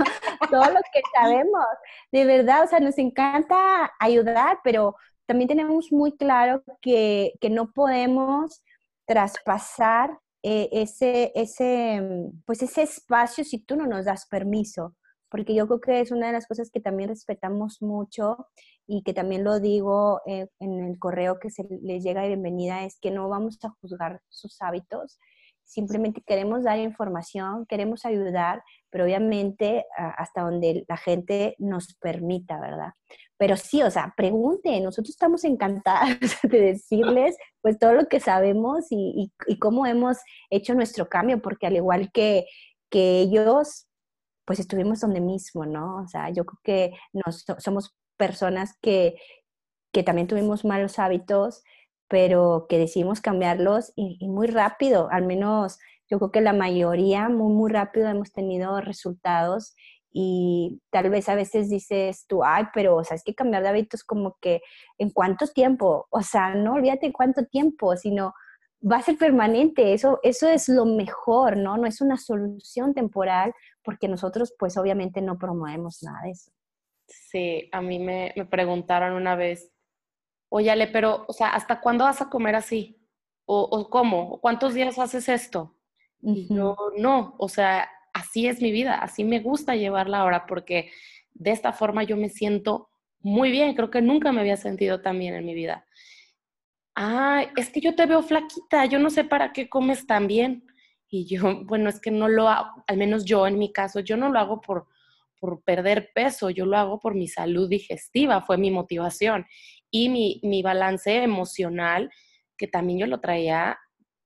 [0.50, 1.64] todo lo que sabemos.
[2.12, 7.72] De verdad, o sea, nos encanta ayudar, pero también tenemos muy claro que, que no
[7.72, 8.62] podemos
[9.04, 10.18] traspasar
[10.48, 12.00] eh, ese, ese,
[12.44, 14.94] pues ese espacio si tú no nos das permiso
[15.28, 18.46] porque yo creo que es una de las cosas que también respetamos mucho
[18.86, 22.84] y que también lo digo eh, en el correo que se les llega de bienvenida,
[22.84, 25.18] es que no vamos a juzgar sus hábitos,
[25.64, 28.62] simplemente queremos dar información, queremos ayudar,
[28.96, 32.94] pero obviamente hasta donde la gente nos permita, ¿verdad?
[33.36, 38.86] Pero sí, o sea, pregunten, nosotros estamos encantados de decirles pues todo lo que sabemos
[38.88, 40.16] y, y, cómo hemos
[40.48, 42.46] hecho nuestro cambio, porque al igual que,
[42.90, 43.86] que ellos,
[44.46, 45.96] pues estuvimos donde mismo, ¿no?
[46.02, 49.16] O sea, yo creo que nos, somos personas que,
[49.92, 51.62] que también tuvimos malos hábitos,
[52.08, 55.78] pero que decidimos cambiarlos y, muy rápido, al menos
[56.08, 59.74] yo creo que la mayoría muy, muy rápido hemos tenido resultados
[60.18, 63.68] y tal vez a veces dices tú, ay, pero, o sea, es que cambiar de
[63.68, 64.62] hábitos como que
[64.96, 68.32] en cuánto tiempo, o sea, no olvídate cuánto tiempo, sino
[68.80, 71.76] va a ser permanente, eso, eso es lo mejor, ¿no?
[71.76, 73.52] No es una solución temporal
[73.82, 76.50] porque nosotros pues obviamente no promovemos nada de eso.
[77.08, 79.70] Sí, a mí me, me preguntaron una vez,
[80.48, 83.06] óyale, pero, o sea, ¿hasta cuándo vas a comer así?
[83.44, 84.40] ¿O, o cómo?
[84.40, 85.75] ¿Cuántos días haces esto?
[86.22, 90.90] Y yo, no, o sea, así es mi vida, así me gusta llevarla ahora porque
[91.34, 92.88] de esta forma yo me siento
[93.20, 95.84] muy bien, creo que nunca me había sentido tan bien en mi vida.
[96.94, 100.64] Ah, es que yo te veo flaquita, yo no sé para qué comes tan bien.
[101.08, 104.16] Y yo, bueno, es que no lo hago, al menos yo en mi caso, yo
[104.16, 104.86] no lo hago por,
[105.38, 109.46] por perder peso, yo lo hago por mi salud digestiva, fue mi motivación.
[109.90, 112.10] Y mi, mi balance emocional,
[112.56, 113.78] que también yo lo traía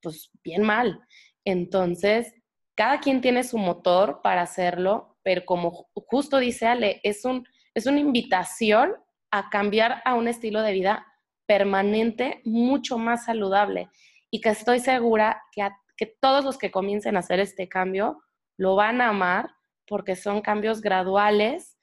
[0.03, 1.01] pues bien mal.
[1.45, 2.34] Entonces,
[2.74, 7.86] cada quien tiene su motor para hacerlo, pero como justo dice Ale, es, un, es
[7.86, 8.95] una invitación
[9.30, 11.07] a cambiar a un estilo de vida
[11.47, 13.88] permanente, mucho más saludable.
[14.30, 18.22] Y que estoy segura que, que todos los que comiencen a hacer este cambio
[18.57, 19.51] lo van a amar
[19.86, 21.76] porque son cambios graduales,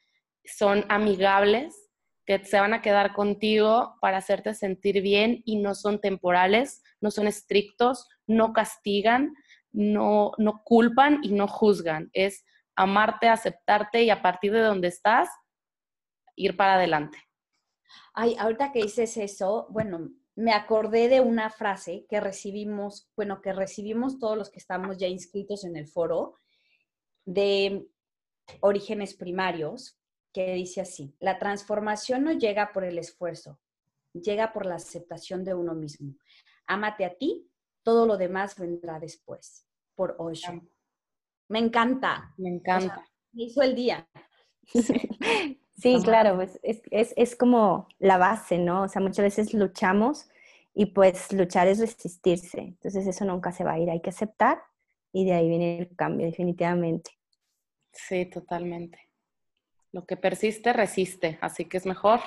[0.45, 1.75] son amigables,
[2.25, 7.09] que se van a quedar contigo para hacerte sentir bien y no son temporales, no
[7.09, 9.33] son estrictos, no castigan,
[9.77, 12.09] no, no culpan y no juzgan.
[12.11, 12.43] Es
[12.75, 15.29] amarte, aceptarte y a partir de donde estás,
[16.35, 17.19] ir para adelante.
[18.13, 23.53] Ay, ahorita que dices eso, bueno, me acordé de una frase que recibimos, bueno, que
[23.53, 26.35] recibimos todos los que estamos ya inscritos en el foro
[27.25, 27.87] de
[28.61, 29.99] orígenes primarios,
[30.33, 33.59] que dice así, la transformación no llega por el esfuerzo,
[34.13, 36.15] llega por la aceptación de uno mismo.
[36.65, 37.47] Ámate a ti,
[37.83, 39.66] todo lo demás vendrá después,
[39.97, 40.61] por Osho.
[41.49, 42.33] Me encanta.
[42.37, 43.05] Me encanta.
[43.33, 44.07] me hizo el día.
[45.75, 48.83] Sí, claro, pues es, es, es, como la base, ¿no?
[48.83, 50.29] O sea, muchas veces luchamos
[50.73, 52.59] y pues luchar es resistirse.
[52.59, 54.61] Entonces eso nunca se va a ir, hay que aceptar
[55.11, 57.11] y de ahí viene el cambio, definitivamente.
[57.91, 58.99] Sí, totalmente.
[59.91, 62.19] Lo que persiste, resiste, así que es mejor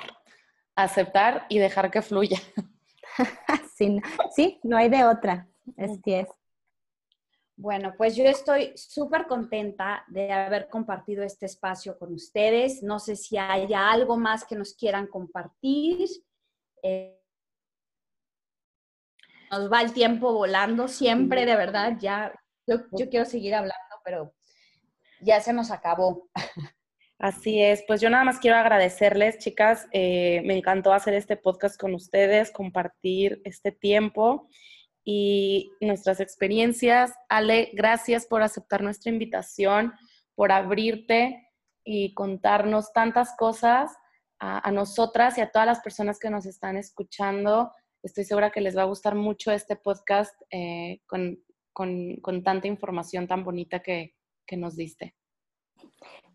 [0.75, 2.39] aceptar y dejar que fluya.
[3.75, 4.01] sí, no,
[4.35, 5.47] sí, no hay de otra.
[5.77, 6.27] Así es.
[7.55, 12.81] Bueno, pues yo estoy súper contenta de haber compartido este espacio con ustedes.
[12.81, 16.09] No sé si haya algo más que nos quieran compartir.
[16.81, 17.21] Eh,
[19.51, 21.97] nos va el tiempo volando siempre, de verdad.
[21.99, 22.33] Ya,
[22.65, 24.33] yo, quiero seguir hablando, pero
[25.19, 26.29] ya se nos acabó.
[27.19, 29.87] Así es, pues yo nada más quiero agradecerles, chicas.
[29.91, 34.47] Eh, me encantó hacer este podcast con ustedes, compartir este tiempo
[35.03, 37.13] y nuestras experiencias.
[37.29, 39.93] Ale, gracias por aceptar nuestra invitación,
[40.35, 41.47] por abrirte
[41.83, 43.91] y contarnos tantas cosas
[44.39, 47.71] a, nosotras y a todas las personas que nos están escuchando.
[48.01, 51.37] Estoy segura que les va a gustar mucho este podcast eh, con,
[52.43, 54.15] tanta información tan bonita que,
[54.57, 55.15] nos diste.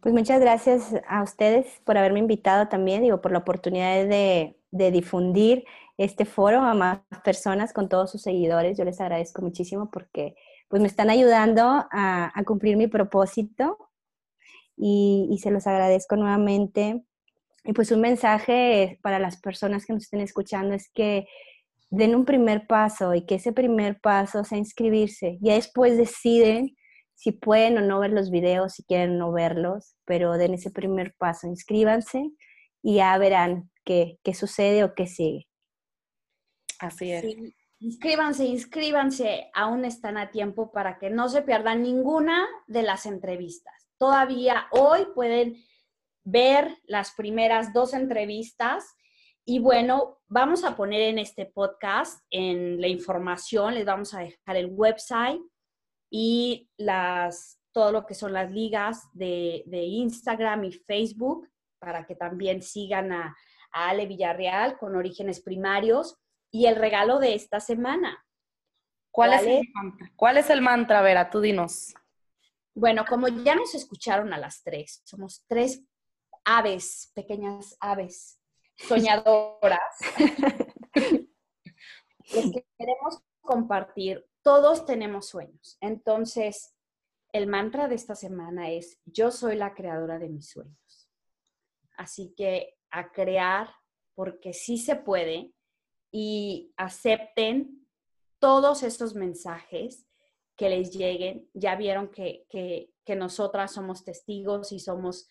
[0.00, 4.90] Pues muchas gracias a ustedes por haberme invitado también, digo, por la oportunidad de, de
[4.90, 5.66] difundir
[5.98, 8.76] este foro a más personas con todos sus seguidores.
[8.76, 10.34] Yo les agradezco muchísimo porque
[10.68, 13.78] pues me están ayudando a, cumplir mi propósito
[14.76, 17.04] y, se los agradezco nuevamente.
[17.64, 21.26] Y pues un mensaje para las personas que nos estén escuchando es que
[21.90, 25.38] den un primer paso y que ese primer paso sea inscribirse.
[25.40, 26.76] Ya después deciden
[27.14, 31.14] si pueden o no ver los videos, si quieren no verlos, pero den ese primer
[31.16, 32.30] paso, inscríbanse
[32.82, 35.46] y ya verán qué, qué sucede o qué sigue.
[36.78, 37.24] Así es.
[37.78, 43.90] Inscríbanse, inscríbanse, aún están a tiempo para que no se pierdan ninguna de las entrevistas.
[43.98, 45.62] Todavía hoy pueden
[46.24, 48.94] ver las primeras dos entrevistas
[49.44, 54.56] y bueno, vamos a poner en este podcast, en la información, les vamos a dejar
[54.56, 55.40] el website
[56.10, 61.48] y las, todo lo que son las ligas de, Instagram y Facebook
[61.78, 63.36] para que también sigan a,
[63.70, 66.18] a Ale Villarreal con orígenes primarios
[66.50, 68.24] y el regalo de esta semana.
[69.10, 70.12] ¿Cuál, es el mantra?
[70.16, 71.30] ¿Cuál es el mantra, Vera?
[71.30, 71.94] Tú dinos.
[72.74, 75.82] Bueno, como ya nos escucharon a las tres, somos tres
[76.44, 78.38] aves, pequeñas aves,
[78.76, 79.80] soñadoras.
[82.34, 85.78] Les queremos compartir, todos tenemos sueños.
[85.80, 86.76] Entonces,
[87.32, 91.08] el mantra de esta semana es, yo soy la creadora de mis sueños.
[91.96, 93.70] Así que a crear,
[94.14, 95.52] porque sí se puede,
[96.10, 97.86] y acepten
[98.38, 100.06] todos estos mensajes
[100.56, 101.48] que les lleguen.
[101.54, 105.28] Ya vieron que, que, nosotras somos testigos y somos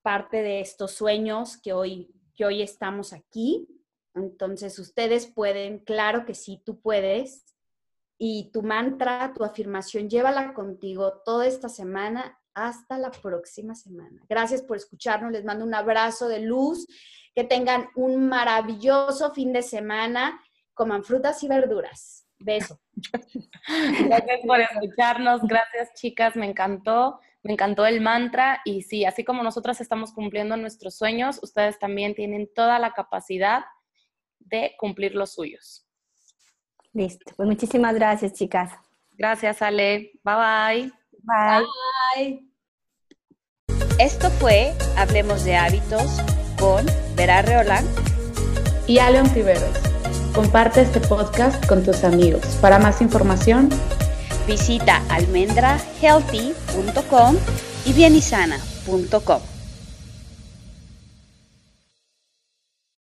[0.00, 3.68] parte de estos sueños que hoy, que hoy estamos aquí.
[4.14, 7.44] Entonces, ustedes pueden, claro que sí, tú puedes.
[8.18, 14.24] Y tu mantra, tu afirmación, llévala contigo toda esta semana hasta la próxima semana.
[14.28, 15.32] Gracias por escucharnos.
[15.32, 16.86] Les mando un abrazo de luz
[17.34, 20.40] que tengan un maravilloso fin de semana.
[20.74, 22.26] Coman frutas y verduras.
[22.38, 22.80] Beso.
[24.06, 25.42] Gracias por escucharnos.
[25.42, 26.36] Gracias, chicas.
[26.36, 27.20] Me encantó.
[27.42, 28.60] Me encantó el mantra.
[28.64, 33.64] Y sí, así como nosotras estamos cumpliendo nuestros sueños, ustedes también tienen toda la capacidad
[34.38, 35.86] de cumplir los suyos.
[36.92, 37.32] Listo.
[37.36, 38.72] Pues muchísimas gracias, chicas.
[39.16, 40.12] Gracias, Ale.
[40.22, 40.92] Bye bye.
[41.22, 41.66] Bye.
[42.16, 42.48] Bye.
[43.98, 46.18] Esto fue Hablemos de Hábitos
[46.62, 46.86] con
[47.16, 47.84] Vera Reolán
[48.86, 49.76] y Aleon Tiveros.
[50.32, 52.42] Comparte este podcast con tus amigos.
[52.60, 53.68] Para más información,
[54.46, 57.36] visita almendrahealthy.com
[57.84, 59.51] y bienisana.com.